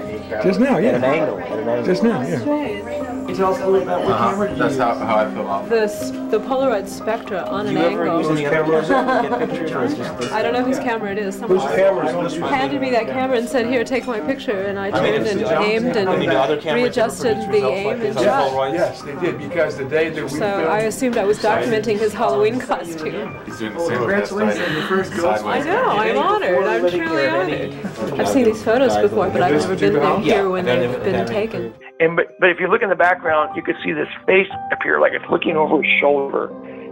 Just 0.43 0.59
now, 0.59 0.77
yeah. 0.77 0.89
At 0.89 0.95
an 0.95 1.03
angle. 1.03 1.39
At 1.39 1.51
an 1.59 1.69
angle. 1.69 1.85
Just 1.85 2.03
now, 2.03 2.21
yeah. 2.21 3.05
Can 3.25 3.29
you 3.33 3.35
tell 3.37 3.55
us 3.55 3.59
a 3.59 3.67
little 3.67 3.81
about 3.81 4.03
what 4.03 4.11
uh-huh. 4.11 4.29
camera 4.29 4.47
did 4.47 4.57
you 4.57 4.63
That's 4.63 4.75
use? 4.75 4.83
how, 4.83 4.93
how 4.93 5.15
I 5.15 5.31
feel 5.33 5.47
off. 5.47 5.67
The, 5.67 6.27
the 6.29 6.39
Polaroid 6.45 6.87
Spectra 6.87 7.41
on 7.45 7.65
Do 7.65 7.71
an 7.71 7.77
you 7.77 7.81
ever 7.81 8.07
angle. 8.07 8.19
use 8.19 8.29
any 8.29 8.45
other 8.45 8.55
cameras 8.63 8.87
to 8.87 9.37
get 9.39 9.49
pictures, 9.49 9.71
or 9.71 9.83
is 9.85 9.97
just 9.97 10.19
this? 10.19 10.31
I 10.31 10.43
don't 10.43 10.53
know 10.53 10.63
whose 10.63 10.77
camera 10.77 11.11
it 11.11 11.17
is. 11.17 11.39
Someone 11.39 11.57
handed 11.57 12.81
me 12.81 12.91
that 12.91 13.07
camera 13.07 13.37
and 13.39 13.49
said, 13.49 13.65
"Here, 13.65 13.83
take 13.83 14.05
my 14.05 14.19
picture," 14.19 14.65
and 14.65 14.77
I 14.77 14.89
I 14.89 15.01
mean, 15.01 15.13
turned 15.13 15.25
it's- 15.25 15.49
and 15.51 15.65
aimed 15.65 15.97
I 15.97 16.17
mean, 16.17 16.29
do 16.29 16.35
other 16.35 16.53
and 16.53 16.75
readjusted 16.75 17.37
the 17.51 17.65
aim 17.67 18.01
and 18.01 18.13
shot. 18.13 18.51
Polaroid? 18.51 18.73
Yes, 18.73 19.01
they 19.01 19.15
did 19.15 19.39
because 19.39 19.75
the 19.75 19.85
day 19.85 20.09
that 20.09 20.23
we 20.23 20.29
So 20.29 20.37
filmed, 20.37 20.67
I 20.67 20.79
assumed 20.81 21.17
I 21.17 21.25
was 21.25 21.39
documenting 21.39 21.97
his 21.97 22.13
Halloween 22.13 22.59
costume. 22.59 23.35
He's 23.45 23.57
doing 23.57 23.73
the 23.73 23.87
same 23.87 23.97
Congratulations 23.97 24.67
on 24.67 24.73
your 24.73 24.83
first 24.83 25.13
I 25.55 25.63
know. 25.63 25.89
I'm 25.89 26.17
honored. 26.17 26.63
I'm 26.63 26.89
truly 26.89 27.27
honored. 27.27 28.19
I've 28.19 28.27
seen 28.27 28.45
these 28.45 28.63
photos 28.63 28.97
before, 28.97 29.29
but 29.29 29.41
I've 29.41 29.53
never 29.53 29.75
been 29.75 29.93
there 29.93 30.19
here 30.19 30.49
when 30.49 30.65
they've 30.65 31.03
been 31.03 31.25
taken. 31.25 31.73
And 31.99 32.15
but 32.15 32.27
but 32.39 32.49
if 32.49 32.59
you 32.59 32.67
look 32.67 32.81
in 32.81 32.89
the 32.89 32.95
background, 32.95 33.55
you 33.55 33.63
could 33.63 33.75
see 33.83 33.93
this 33.93 34.09
face 34.25 34.51
appear 34.71 34.99
like 34.99 35.13
it's 35.13 35.25
looking 35.31 35.55
over 35.55 35.81
his 35.81 35.91
shoulder. 35.99 36.51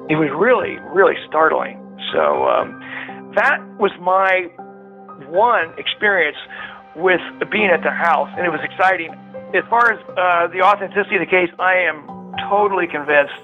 It 0.09 0.15
was 0.15 0.31
really 0.35 0.77
really 0.93 1.15
startling. 1.27 1.79
So 2.13 2.47
um, 2.47 2.79
that 3.35 3.59
was 3.79 3.91
my 3.99 4.47
one 5.27 5.73
experience 5.77 6.37
with 6.95 7.21
being 7.51 7.69
at 7.69 7.83
the 7.83 7.91
house, 7.91 8.29
and 8.37 8.45
it 8.45 8.49
was 8.49 8.61
exciting. 8.63 9.11
As 9.53 9.63
far 9.69 9.91
as 9.91 9.99
uh, 10.17 10.47
the 10.53 10.61
authenticity 10.61 11.15
of 11.15 11.21
the 11.21 11.29
case, 11.29 11.49
I 11.59 11.75
am 11.75 12.05
totally 12.49 12.87
convinced 12.87 13.43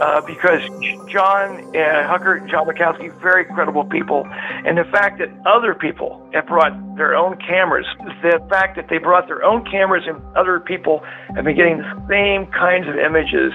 uh, 0.00 0.20
because 0.22 0.60
John 1.08 1.64
uh, 1.76 2.06
Huckert, 2.08 2.48
John 2.50 2.66
Matkowski, 2.66 3.12
very 3.20 3.44
credible 3.44 3.84
people, 3.84 4.26
and 4.66 4.76
the 4.76 4.84
fact 4.84 5.18
that 5.18 5.30
other 5.46 5.74
people 5.74 6.20
have 6.32 6.46
brought 6.46 6.72
their 6.96 7.14
own 7.14 7.36
cameras, 7.38 7.86
the 8.22 8.44
fact 8.48 8.76
that 8.76 8.88
they 8.88 8.98
brought 8.98 9.26
their 9.28 9.44
own 9.44 9.64
cameras 9.64 10.04
and 10.06 10.20
other 10.36 10.58
people 10.58 11.00
have 11.34 11.44
been 11.44 11.56
getting 11.56 11.78
the 11.78 12.06
same 12.08 12.50
kinds 12.50 12.88
of 12.88 12.96
images, 12.96 13.52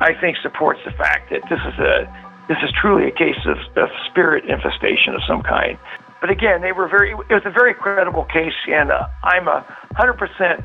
I 0.00 0.14
think 0.18 0.38
supports 0.42 0.80
the 0.84 0.92
fact 0.92 1.30
that 1.30 1.42
this 1.50 1.60
is 1.60 1.78
a 1.78 2.08
this 2.48 2.58
is 2.64 2.70
truly 2.80 3.06
a 3.06 3.12
case 3.12 3.38
of, 3.46 3.56
of 3.76 3.88
spirit 4.10 4.44
infestation 4.44 5.14
of 5.14 5.22
some 5.28 5.42
kind. 5.42 5.78
But 6.20 6.30
again, 6.30 6.62
they 6.62 6.72
were 6.72 6.88
very. 6.88 7.10
It 7.10 7.34
was 7.34 7.42
a 7.44 7.50
very 7.50 7.74
credible 7.74 8.24
case, 8.24 8.54
and 8.68 8.90
uh, 8.90 9.06
I'm 9.24 9.48
a 9.48 9.64
hundred 9.94 10.14
percent 10.14 10.64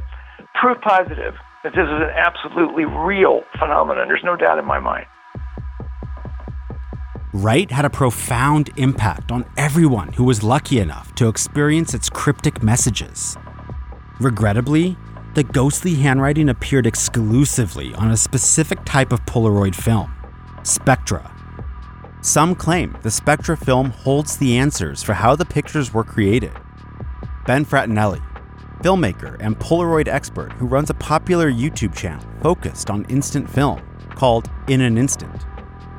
proof 0.53 0.79
positive 0.81 1.35
that 1.63 1.73
this 1.73 1.83
is 1.83 1.99
an 2.01 2.13
absolutely 2.15 2.85
real 2.85 3.41
phenomenon. 3.59 4.07
There's 4.07 4.23
no 4.23 4.35
doubt 4.35 4.59
in 4.59 4.65
my 4.65 4.79
mind. 4.79 5.05
Wright 7.37 7.69
had 7.69 7.85
a 7.85 7.89
profound 7.91 8.71
impact 8.77 9.31
on 9.31 9.45
everyone 9.57 10.11
who 10.13 10.23
was 10.23 10.41
lucky 10.41 10.79
enough 10.79 11.13
to 11.13 11.27
experience 11.27 11.93
its 11.93 12.09
cryptic 12.09 12.63
messages. 12.63 13.37
Regrettably, 14.19 14.97
the 15.35 15.43
ghostly 15.43 15.93
handwriting 15.93 16.49
appeared 16.49 16.87
exclusively 16.87 17.93
on 17.93 18.09
a 18.09 18.17
specific 18.17 18.83
type 18.85 19.11
of 19.11 19.23
Polaroid 19.27 19.75
film, 19.75 20.11
Spectra. 20.63 21.31
Some 22.21 22.55
claim 22.55 22.97
the 23.03 23.11
Spectra 23.11 23.55
film 23.55 23.91
holds 23.91 24.37
the 24.37 24.57
answers 24.57 25.03
for 25.03 25.13
how 25.13 25.35
the 25.35 25.45
pictures 25.45 25.93
were 25.93 26.03
created. 26.03 26.53
Ben 27.45 27.65
Fraternale, 27.65 28.19
filmmaker 28.81 29.37
and 29.39 29.59
Polaroid 29.59 30.07
expert 30.07 30.53
who 30.53 30.65
runs 30.65 30.89
a 30.89 30.95
popular 30.95 31.51
YouTube 31.51 31.95
channel 31.95 32.25
focused 32.41 32.89
on 32.89 33.05
instant 33.05 33.47
film 33.47 33.79
called 34.15 34.49
In 34.67 34.81
an 34.81 34.97
Instant, 34.97 35.45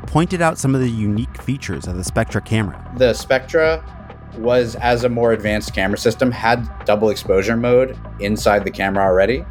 pointed 0.09 0.40
out 0.40 0.57
some 0.57 0.75
of 0.75 0.81
the 0.81 0.90
unique 0.90 1.42
features 1.42 1.87
of 1.87 1.94
the 1.99 2.03
Spectra 2.03 2.40
camera. 2.40 2.83
The 2.97 3.12
Spectra 3.12 3.85
was, 4.38 4.75
as 4.77 5.05
a 5.05 5.09
more 5.11 5.33
advanced 5.33 5.75
camera 5.75 5.99
system, 5.99 6.31
had 6.31 6.66
double 6.87 7.11
exposure 7.11 7.59
mode 7.59 7.94
inside 8.18 8.64
the 8.64 8.71
camera 8.71 9.05
already. 9.05 9.44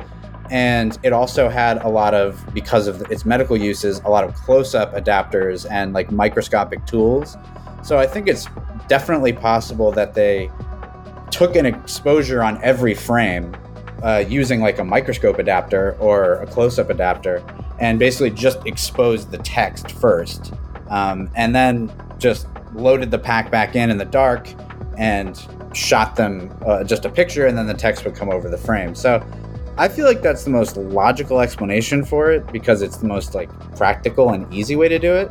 And 0.50 0.98
it 1.04 1.13
also 1.13 1.48
had 1.48 1.84
a 1.84 1.88
lot 1.88 2.15
of, 2.15 2.43
because 2.56 2.88
of 2.88 3.04
its 3.12 3.24
medical 3.24 3.56
uses, 3.56 4.00
a 4.00 4.10
lot 4.10 4.24
of 4.24 4.34
close 4.34 4.74
up 4.74 4.96
adapters 4.96 5.70
and 5.70 5.93
like 5.93 6.12
microscopic 6.12 6.84
tools. 6.88 7.38
So 7.84 8.00
I 8.00 8.08
think 8.08 8.28
it's 8.28 8.48
definitely 8.88 9.34
possible 9.34 9.91
that 9.91 10.15
they 10.15 10.50
took 11.30 11.56
an 11.56 11.67
exposure 11.67 12.41
on 12.41 12.60
every 12.63 12.96
frame 12.96 13.56
uh, 14.02 14.24
using 14.28 14.62
like 14.62 14.80
a 14.80 14.84
microscope 14.84 15.38
adapter 15.38 15.96
or 16.00 16.41
a 16.41 16.48
close 16.48 16.80
up 16.80 16.89
adapter 16.89 17.43
and 17.79 17.99
basically 17.99 18.31
just 18.31 18.65
exposed 18.65 19.31
the 19.31 19.37
text 19.39 19.91
first 19.91 20.53
um, 20.89 21.29
and 21.35 21.55
then 21.55 21.91
just 22.17 22.47
loaded 22.73 23.11
the 23.11 23.19
pack 23.19 23.51
back 23.51 23.75
in 23.75 23.89
in 23.89 23.97
the 23.97 24.05
dark 24.05 24.49
and 24.97 25.47
shot 25.73 26.15
them 26.15 26.55
uh, 26.65 26.83
just 26.83 27.05
a 27.05 27.09
picture 27.09 27.47
and 27.47 27.57
then 27.57 27.67
the 27.67 27.73
text 27.73 28.03
would 28.05 28.15
come 28.15 28.29
over 28.29 28.49
the 28.49 28.57
frame 28.57 28.95
so 28.95 29.23
i 29.77 29.87
feel 29.87 30.05
like 30.05 30.21
that's 30.21 30.43
the 30.43 30.49
most 30.49 30.77
logical 30.77 31.39
explanation 31.39 32.03
for 32.03 32.31
it 32.31 32.45
because 32.51 32.81
it's 32.81 32.97
the 32.97 33.07
most 33.07 33.35
like 33.35 33.49
practical 33.75 34.31
and 34.31 34.51
easy 34.53 34.75
way 34.75 34.87
to 34.87 34.99
do 34.99 35.13
it 35.13 35.29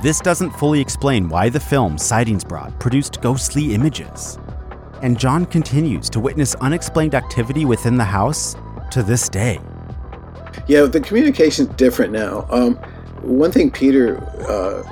This 0.00 0.20
doesn't 0.20 0.52
fully 0.52 0.80
explain 0.80 1.28
why 1.28 1.48
the 1.48 1.58
film 1.58 1.98
Sightings 1.98 2.44
Brought 2.44 2.78
produced 2.78 3.20
ghostly 3.20 3.74
images. 3.74 4.38
And 5.02 5.18
John 5.18 5.44
continues 5.44 6.08
to 6.10 6.20
witness 6.20 6.54
unexplained 6.56 7.16
activity 7.16 7.64
within 7.64 7.96
the 7.96 8.04
house 8.04 8.54
to 8.92 9.02
this 9.02 9.28
day. 9.28 9.58
Yeah, 10.66 10.82
the 10.82 11.00
communication's 11.00 11.68
different 11.76 12.12
now. 12.12 12.46
Um, 12.50 12.76
one 13.22 13.50
thing 13.50 13.70
Peter 13.70 14.18
uh, 14.48 14.82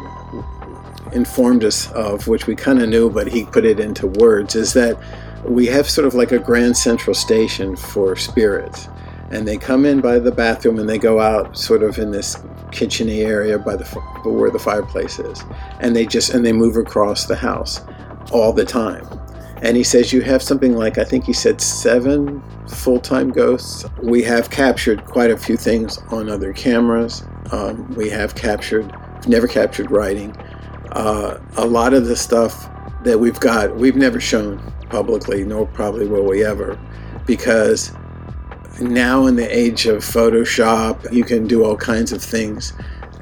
informed 1.12 1.64
us 1.64 1.90
of, 1.92 2.28
which 2.28 2.46
we 2.46 2.54
kind 2.54 2.82
of 2.82 2.88
knew, 2.88 3.10
but 3.10 3.28
he 3.28 3.44
put 3.44 3.64
it 3.64 3.80
into 3.80 4.06
words, 4.06 4.54
is 4.54 4.72
that 4.74 4.98
we 5.44 5.66
have 5.66 5.88
sort 5.88 6.06
of 6.06 6.14
like 6.14 6.32
a 6.32 6.38
grand 6.38 6.76
central 6.76 7.14
station 7.14 7.76
for 7.76 8.16
spirits. 8.16 8.88
And 9.30 9.46
they 9.46 9.56
come 9.56 9.84
in 9.84 10.00
by 10.00 10.18
the 10.18 10.30
bathroom 10.30 10.78
and 10.78 10.88
they 10.88 10.98
go 10.98 11.20
out 11.20 11.56
sort 11.58 11.82
of 11.82 11.98
in 11.98 12.12
this 12.12 12.36
kitcheny 12.70 13.24
area 13.24 13.58
by 13.58 13.74
the 13.74 13.84
where 14.24 14.50
the 14.50 14.58
fireplace 14.58 15.18
is. 15.18 15.42
And 15.80 15.96
they 15.96 16.06
just 16.06 16.32
and 16.32 16.46
they 16.46 16.52
move 16.52 16.76
across 16.76 17.26
the 17.26 17.34
house 17.34 17.80
all 18.30 18.52
the 18.52 18.64
time. 18.64 19.04
And 19.62 19.76
he 19.76 19.82
says 19.82 20.12
you 20.12 20.20
have 20.22 20.42
something 20.42 20.76
like 20.76 20.98
I 20.98 21.04
think 21.04 21.24
he 21.24 21.32
said 21.32 21.60
seven 21.60 22.42
full-time 22.68 23.30
ghosts. 23.30 23.86
We 24.02 24.22
have 24.24 24.50
captured 24.50 25.04
quite 25.04 25.30
a 25.30 25.36
few 25.36 25.56
things 25.56 25.98
on 26.10 26.28
other 26.28 26.52
cameras. 26.52 27.24
Um, 27.52 27.88
we 27.94 28.10
have 28.10 28.34
captured, 28.34 28.92
never 29.26 29.46
captured 29.48 29.90
writing. 29.90 30.36
Uh, 30.92 31.40
a 31.56 31.66
lot 31.66 31.94
of 31.94 32.06
the 32.06 32.16
stuff 32.16 32.70
that 33.04 33.18
we've 33.18 33.40
got, 33.40 33.76
we've 33.76 33.96
never 33.96 34.20
shown 34.20 34.60
publicly, 34.90 35.44
nor 35.44 35.66
probably 35.66 36.06
will 36.06 36.24
we 36.24 36.44
ever, 36.44 36.78
because 37.26 37.92
now 38.80 39.26
in 39.26 39.36
the 39.36 39.56
age 39.56 39.86
of 39.86 39.98
Photoshop, 39.98 41.12
you 41.12 41.24
can 41.24 41.46
do 41.46 41.64
all 41.64 41.76
kinds 41.76 42.12
of 42.12 42.22
things. 42.22 42.72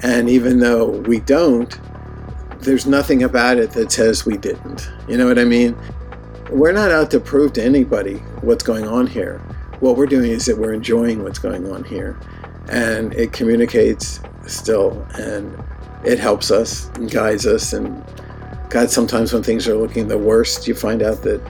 And 0.03 0.29
even 0.29 0.59
though 0.59 0.87
we 0.87 1.21
don't, 1.21 1.79
there's 2.61 2.87
nothing 2.87 3.23
about 3.23 3.59
it 3.59 3.71
that 3.73 3.93
says 3.93 4.27
we 4.27 4.37
didn't. 4.37 4.91
You 5.09 5.17
know 5.17 5.27
what 5.27 5.39
I 5.39 5.45
mean? 5.45 5.77
We're 6.55 6.71
not 6.71 6.93
out 6.93 7.11
to 7.11 7.19
prove 7.19 7.53
to 7.55 7.65
anybody 7.65 8.19
what's 8.43 8.63
going 8.63 8.87
on 8.87 9.09
here. 9.09 9.39
What 9.81 9.97
we're 9.97 10.07
doing 10.07 10.31
is 10.31 10.47
that 10.47 10.57
we're 10.57 10.73
enjoying 10.73 11.25
what's 11.25 11.41
going 11.41 11.69
on 11.69 11.83
here. 11.83 12.17
And 12.69 13.13
it 13.15 13.33
communicates 13.33 14.21
still, 14.47 15.05
and 15.19 15.61
it 16.05 16.21
helps 16.21 16.53
us 16.53 16.91
and 16.95 17.11
guides 17.11 17.45
us. 17.45 17.73
And 17.73 18.05
God, 18.71 18.89
sometimes 18.89 19.33
when 19.33 19.43
things 19.43 19.67
are 19.67 19.75
looking 19.75 20.07
the 20.07 20.17
worst, 20.17 20.69
you 20.69 20.77
find 20.77 21.03
out 21.03 21.23
that 21.23 21.43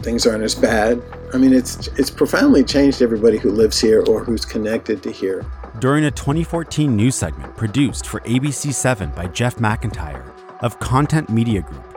things 0.00 0.26
aren't 0.26 0.42
as 0.42 0.54
bad. 0.54 1.02
I 1.34 1.36
mean, 1.36 1.52
it's 1.52 1.88
it's 1.98 2.10
profoundly 2.10 2.64
changed 2.64 3.02
everybody 3.02 3.36
who 3.36 3.50
lives 3.50 3.78
here 3.78 4.02
or 4.08 4.24
who's 4.24 4.46
connected 4.46 5.02
to 5.02 5.12
here. 5.12 5.44
During 5.80 6.06
a 6.06 6.10
2014 6.10 6.96
news 6.96 7.14
segment 7.14 7.58
produced 7.58 8.06
for 8.06 8.20
ABC7 8.20 9.14
by 9.14 9.26
Jeff 9.26 9.56
McIntyre 9.56 10.32
of 10.62 10.80
Content 10.80 11.28
Media 11.28 11.60
Group, 11.60 11.89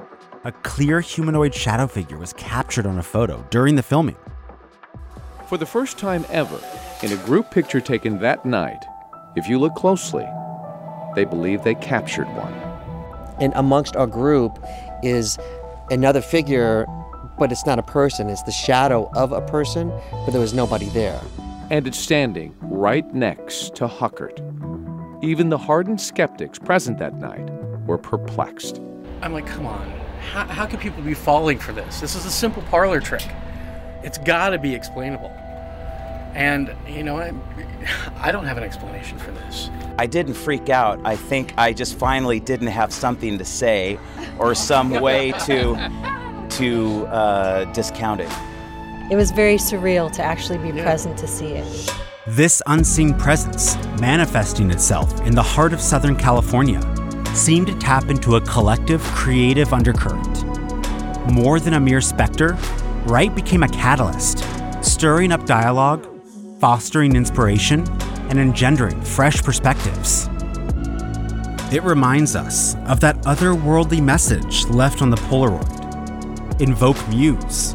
a 0.46 0.52
clear 0.52 1.00
humanoid 1.00 1.56
shadow 1.56 1.88
figure 1.88 2.18
was 2.18 2.34
captured 2.34 2.86
on 2.86 3.00
a 3.00 3.04
photo 3.04 3.46
during 3.50 3.76
the 3.76 3.84
filming. 3.84 4.18
For 5.48 5.58
the 5.58 5.66
first 5.66 5.98
time 5.98 6.26
ever, 6.30 6.60
in 7.02 7.12
a 7.14 7.18
group 7.24 7.50
picture 7.50 7.80
taken 7.80 8.20
that 8.20 8.46
night, 8.46 8.84
if 9.38 9.48
you 9.48 9.58
look 9.58 9.74
closely, 9.76 10.28
they 11.16 11.24
believe 11.24 11.64
they 11.64 11.76
captured 11.76 12.28
one. 12.36 12.54
And 13.40 13.54
amongst 13.56 13.96
our 13.96 14.08
group 14.08 14.60
is 15.02 15.38
another 15.90 16.22
figure, 16.22 16.86
but 17.40 17.52
it's 17.52 17.66
not 17.66 17.80
a 17.80 17.84
person, 17.84 18.30
it's 18.30 18.44
the 18.44 18.52
shadow 18.52 19.10
of 19.16 19.32
a 19.32 19.42
person, 19.42 19.94
but 20.12 20.32
there 20.32 20.42
was 20.42 20.54
nobody 20.54 20.90
there. 20.90 21.22
And 21.70 21.88
it's 21.88 21.98
standing 21.98 22.54
right 22.62 23.12
next 23.14 23.76
to 23.76 23.88
Huckert. 23.88 24.42
Even 25.22 25.50
the 25.50 25.58
hardened 25.58 26.02
skeptics 26.02 26.60
present 26.60 26.98
that 27.00 27.16
night 27.16 27.50
were 27.88 27.98
perplexed. 27.98 28.82
I'm 29.22 29.32
like, 29.32 29.48
come 29.48 29.66
on. 29.66 30.03
How, 30.32 30.46
how 30.46 30.66
can 30.66 30.80
people 30.80 31.04
be 31.04 31.14
falling 31.14 31.60
for 31.60 31.74
this? 31.74 32.00
This 32.00 32.16
is 32.16 32.26
a 32.26 32.32
simple 32.32 32.64
parlor 32.64 33.00
trick. 33.00 33.28
It's 34.04 34.18
got 34.18 34.50
to 34.50 34.58
be 34.58 34.74
explainable. 34.74 35.30
And, 36.34 36.76
you 36.88 37.04
know, 37.04 37.18
I, 37.18 37.32
I 38.18 38.32
don't 38.32 38.46
have 38.46 38.58
an 38.58 38.64
explanation 38.64 39.20
for 39.20 39.32
this. 39.32 39.70
I 40.00 40.08
didn't 40.08 40.34
freak 40.34 40.70
out. 40.70 41.00
I 41.06 41.16
think 41.16 41.54
I 41.58 41.74
just 41.74 41.98
finally 42.00 42.40
didn't 42.40 42.68
have 42.68 42.92
something 42.92 43.38
to 43.38 43.46
say 43.46 44.00
or 44.40 44.56
some 44.56 44.90
way 44.90 45.34
to, 45.46 46.48
to 46.50 47.06
uh, 47.08 47.66
discount 47.74 48.22
it. 48.22 48.32
It 49.12 49.16
was 49.16 49.32
very 49.32 49.58
surreal 49.58 50.12
to 50.14 50.24
actually 50.24 50.58
be 50.58 50.72
present 50.82 51.18
to 51.20 51.28
see 51.28 51.54
it. 51.54 51.94
This 52.26 52.62
unseen 52.68 53.14
presence, 53.14 53.76
manifesting 54.00 54.72
itself 54.72 55.22
in 55.28 55.36
the 55.36 55.44
heart 55.44 55.74
of 55.74 55.82
Southern 55.82 56.16
California, 56.16 56.80
seemed 57.34 57.68
to 57.68 57.78
tap 57.80 58.10
into 58.10 58.36
a 58.36 58.42
collective 58.42 59.02
creative 59.02 59.74
undercurrent. 59.74 60.46
More 61.32 61.60
than 61.60 61.74
a 61.74 61.80
mere 61.80 62.02
specter, 62.02 62.58
Wright 63.06 63.34
became 63.34 63.64
a 63.64 63.70
catalyst, 63.70 64.46
stirring 64.82 65.32
up 65.32 65.46
dialogue, 65.46 66.08
fostering 66.60 67.16
inspiration, 67.16 67.86
and 68.30 68.40
engendering 68.40 69.02
fresh 69.02 69.42
perspectives. 69.42 70.30
It 71.74 71.84
reminds 71.84 72.36
us 72.36 72.76
of 72.88 73.00
that 73.00 73.18
otherworldly 73.24 74.02
message 74.02 74.66
left 74.68 75.02
on 75.02 75.10
the 75.10 75.18
Polaroid 75.18 76.62
invoke 76.62 76.98
muse. 77.10 77.74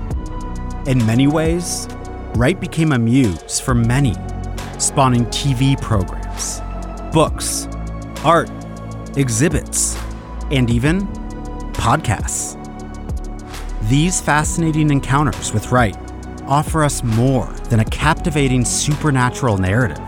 In 0.86 1.04
many 1.04 1.26
ways, 1.26 1.88
Wright 2.34 2.58
became 2.58 2.92
a 2.92 2.98
muse 2.98 3.58
for 3.60 3.74
many, 3.74 4.14
spawning 4.78 5.26
TV 5.26 5.80
programs, 5.80 6.60
books, 7.12 7.66
art, 8.24 8.50
exhibits, 9.16 9.96
and 10.50 10.70
even 10.70 11.06
podcasts. 11.72 12.56
These 13.88 14.20
fascinating 14.20 14.90
encounters 14.90 15.52
with 15.52 15.70
Wright 15.72 15.96
offer 16.46 16.82
us 16.82 17.02
more 17.02 17.46
than 17.70 17.80
a 17.80 17.84
captivating 17.86 18.64
supernatural 18.64 19.58
narrative. 19.58 19.98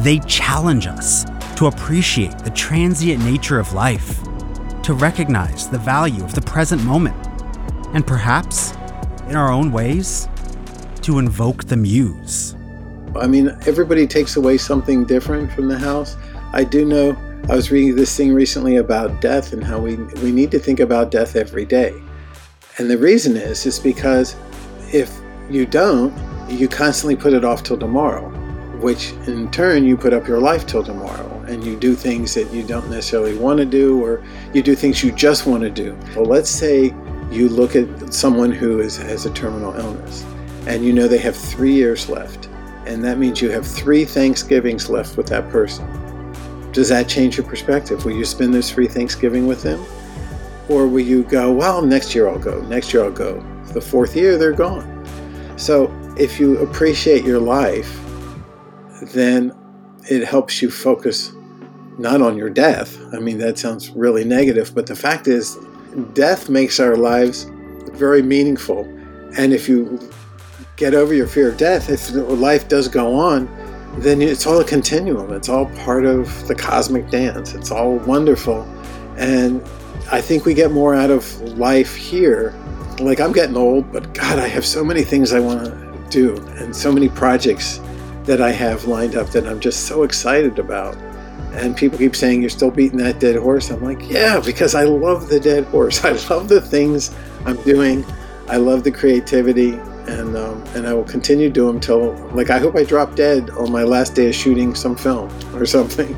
They 0.00 0.18
challenge 0.20 0.86
us 0.86 1.24
to 1.56 1.66
appreciate 1.66 2.38
the 2.38 2.50
transient 2.50 3.22
nature 3.24 3.58
of 3.58 3.72
life, 3.74 4.20
to 4.82 4.94
recognize 4.94 5.68
the 5.68 5.78
value 5.78 6.24
of 6.24 6.34
the 6.34 6.42
present 6.42 6.82
moment, 6.84 7.16
and 7.92 8.06
perhaps, 8.06 8.72
in 9.28 9.36
our 9.36 9.50
own 9.50 9.72
ways, 9.72 10.28
to 11.02 11.18
invoke 11.18 11.64
the 11.64 11.76
muse. 11.76 12.54
I 13.16 13.26
mean, 13.26 13.56
everybody 13.66 14.06
takes 14.06 14.36
away 14.36 14.56
something 14.56 15.04
different 15.04 15.52
from 15.52 15.68
the 15.68 15.78
house. 15.78 16.16
I 16.52 16.64
do 16.64 16.84
know 16.84 17.16
I 17.48 17.56
was 17.56 17.70
reading 17.70 17.96
this 17.96 18.16
thing 18.16 18.32
recently 18.32 18.76
about 18.76 19.20
death 19.20 19.52
and 19.52 19.62
how 19.62 19.78
we, 19.78 19.96
we 19.96 20.30
need 20.30 20.50
to 20.52 20.58
think 20.58 20.80
about 20.80 21.10
death 21.10 21.36
every 21.36 21.64
day. 21.64 21.92
And 22.78 22.90
the 22.90 22.98
reason 22.98 23.36
is, 23.36 23.66
is 23.66 23.78
because 23.78 24.36
if 24.92 25.12
you 25.50 25.66
don't, 25.66 26.12
you 26.48 26.68
constantly 26.68 27.16
put 27.16 27.32
it 27.32 27.44
off 27.44 27.62
till 27.62 27.78
tomorrow, 27.78 28.28
which 28.80 29.12
in 29.26 29.50
turn 29.50 29.84
you 29.84 29.96
put 29.96 30.12
up 30.12 30.28
your 30.28 30.38
life 30.38 30.66
till 30.66 30.84
tomorrow 30.84 31.44
and 31.48 31.64
you 31.64 31.76
do 31.76 31.94
things 31.94 32.34
that 32.34 32.52
you 32.52 32.62
don't 32.62 32.88
necessarily 32.88 33.36
want 33.36 33.58
to 33.58 33.64
do 33.64 34.02
or 34.02 34.24
you 34.54 34.62
do 34.62 34.74
things 34.74 35.02
you 35.02 35.10
just 35.12 35.46
want 35.46 35.62
to 35.62 35.70
do. 35.70 35.98
Well, 36.14 36.26
let's 36.26 36.50
say 36.50 36.94
you 37.30 37.48
look 37.48 37.74
at 37.76 38.12
someone 38.14 38.52
who 38.52 38.80
is, 38.80 38.96
has 38.96 39.26
a 39.26 39.32
terminal 39.32 39.74
illness 39.74 40.24
and 40.66 40.84
you 40.84 40.92
know 40.92 41.08
they 41.08 41.18
have 41.18 41.36
three 41.36 41.72
years 41.72 42.08
left, 42.08 42.46
and 42.86 43.02
that 43.04 43.18
means 43.18 43.40
you 43.40 43.50
have 43.50 43.66
three 43.66 44.04
Thanksgivings 44.04 44.88
left 44.88 45.16
with 45.16 45.26
that 45.28 45.48
person. 45.50 45.86
Does 46.72 46.88
that 46.88 47.08
change 47.08 47.36
your 47.36 47.46
perspective? 47.46 48.04
Will 48.04 48.12
you 48.12 48.24
spend 48.24 48.54
those 48.54 48.70
three 48.70 48.86
Thanksgiving 48.86 49.46
with 49.46 49.62
them? 49.62 49.84
Or 50.68 50.86
will 50.86 51.00
you 51.00 51.24
go, 51.24 51.52
well, 51.52 51.82
next 51.82 52.14
year 52.14 52.28
I'll 52.28 52.38
go, 52.38 52.60
next 52.62 52.94
year 52.94 53.04
I'll 53.04 53.10
go. 53.10 53.44
The 53.72 53.80
fourth 53.80 54.14
year, 54.14 54.38
they're 54.38 54.52
gone. 54.52 55.04
So 55.56 55.92
if 56.16 56.38
you 56.38 56.58
appreciate 56.58 57.24
your 57.24 57.40
life, 57.40 57.98
then 59.12 59.52
it 60.08 60.24
helps 60.24 60.62
you 60.62 60.70
focus 60.70 61.32
not 61.98 62.22
on 62.22 62.36
your 62.36 62.50
death. 62.50 62.98
I 63.12 63.18
mean, 63.18 63.38
that 63.38 63.58
sounds 63.58 63.90
really 63.90 64.24
negative, 64.24 64.72
but 64.74 64.86
the 64.86 64.96
fact 64.96 65.26
is, 65.26 65.58
death 66.14 66.48
makes 66.48 66.78
our 66.78 66.96
lives 66.96 67.50
very 67.92 68.22
meaningful. 68.22 68.84
And 69.36 69.52
if 69.52 69.68
you 69.68 69.98
get 70.76 70.94
over 70.94 71.12
your 71.12 71.26
fear 71.26 71.50
of 71.50 71.56
death, 71.56 71.90
if 71.90 72.10
life 72.12 72.68
does 72.68 72.88
go 72.88 73.14
on, 73.14 73.48
then 73.98 74.22
it's 74.22 74.46
all 74.46 74.60
a 74.60 74.64
continuum. 74.64 75.32
It's 75.32 75.48
all 75.48 75.66
part 75.84 76.06
of 76.06 76.46
the 76.46 76.54
cosmic 76.54 77.10
dance. 77.10 77.54
It's 77.54 77.70
all 77.70 77.96
wonderful. 77.96 78.62
And 79.16 79.62
I 80.12 80.20
think 80.20 80.44
we 80.44 80.54
get 80.54 80.70
more 80.70 80.94
out 80.94 81.10
of 81.10 81.40
life 81.58 81.94
here. 81.94 82.54
Like, 83.00 83.20
I'm 83.20 83.32
getting 83.32 83.56
old, 83.56 83.90
but 83.92 84.12
God, 84.14 84.38
I 84.38 84.46
have 84.48 84.64
so 84.64 84.84
many 84.84 85.02
things 85.02 85.32
I 85.32 85.40
want 85.40 85.64
to 85.64 86.04
do 86.10 86.36
and 86.58 86.74
so 86.74 86.92
many 86.92 87.08
projects 87.08 87.80
that 88.24 88.40
I 88.40 88.50
have 88.52 88.84
lined 88.84 89.16
up 89.16 89.30
that 89.30 89.46
I'm 89.46 89.60
just 89.60 89.86
so 89.86 90.02
excited 90.02 90.58
about. 90.58 90.96
And 91.52 91.76
people 91.76 91.98
keep 91.98 92.14
saying, 92.14 92.40
You're 92.40 92.50
still 92.50 92.70
beating 92.70 92.98
that 92.98 93.18
dead 93.18 93.36
horse. 93.36 93.70
I'm 93.70 93.82
like, 93.82 94.08
Yeah, 94.08 94.40
because 94.44 94.74
I 94.74 94.84
love 94.84 95.28
the 95.28 95.40
dead 95.40 95.64
horse. 95.64 96.04
I 96.04 96.12
love 96.32 96.48
the 96.48 96.60
things 96.60 97.14
I'm 97.44 97.60
doing. 97.62 98.04
I 98.48 98.56
love 98.56 98.84
the 98.84 98.92
creativity. 98.92 99.72
And, 100.06 100.36
um, 100.36 100.62
and 100.74 100.86
I 100.86 100.94
will 100.94 101.04
continue 101.04 101.48
to 101.48 101.52
do 101.52 101.66
them 101.66 101.80
till, 101.80 102.14
like, 102.34 102.50
I 102.50 102.58
hope 102.58 102.76
I 102.76 102.84
drop 102.84 103.14
dead 103.14 103.50
on 103.50 103.70
my 103.70 103.84
last 103.84 104.14
day 104.14 104.28
of 104.28 104.34
shooting 104.34 104.74
some 104.74 104.96
film 104.96 105.30
or 105.54 105.66
something. 105.76 106.16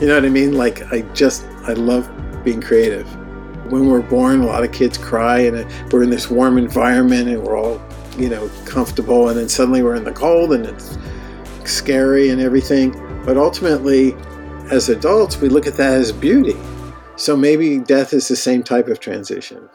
You 0.00 0.08
know 0.08 0.14
what 0.14 0.24
I 0.24 0.28
mean? 0.28 0.52
Like, 0.52 0.90
I 0.92 1.02
just, 1.12 1.44
I 1.66 1.72
love 1.72 2.08
being 2.44 2.60
creative. 2.60 3.06
When 3.70 3.88
we're 3.88 4.02
born, 4.02 4.40
a 4.40 4.46
lot 4.46 4.62
of 4.62 4.72
kids 4.72 4.98
cry, 4.98 5.40
and 5.40 5.92
we're 5.92 6.02
in 6.02 6.10
this 6.10 6.30
warm 6.30 6.58
environment, 6.58 7.28
and 7.28 7.42
we're 7.42 7.58
all, 7.58 7.80
you 8.18 8.28
know, 8.28 8.50
comfortable. 8.66 9.28
And 9.28 9.38
then 9.38 9.48
suddenly 9.48 9.82
we're 9.82 9.96
in 9.96 10.04
the 10.04 10.12
cold, 10.12 10.52
and 10.52 10.66
it's 10.66 10.98
scary 11.64 12.30
and 12.30 12.40
everything. 12.40 12.92
But 13.24 13.36
ultimately, 13.36 14.14
as 14.70 14.88
adults, 14.88 15.40
we 15.40 15.48
look 15.48 15.66
at 15.66 15.74
that 15.74 15.94
as 15.94 16.12
beauty. 16.12 16.56
So 17.16 17.36
maybe 17.36 17.78
death 17.78 18.12
is 18.12 18.28
the 18.28 18.36
same 18.36 18.62
type 18.62 18.88
of 18.88 19.00
transition. 19.00 19.68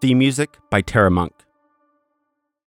Theme 0.00 0.18
music 0.18 0.58
by 0.68 0.80
Terra 0.80 1.12
Monk. 1.12 1.35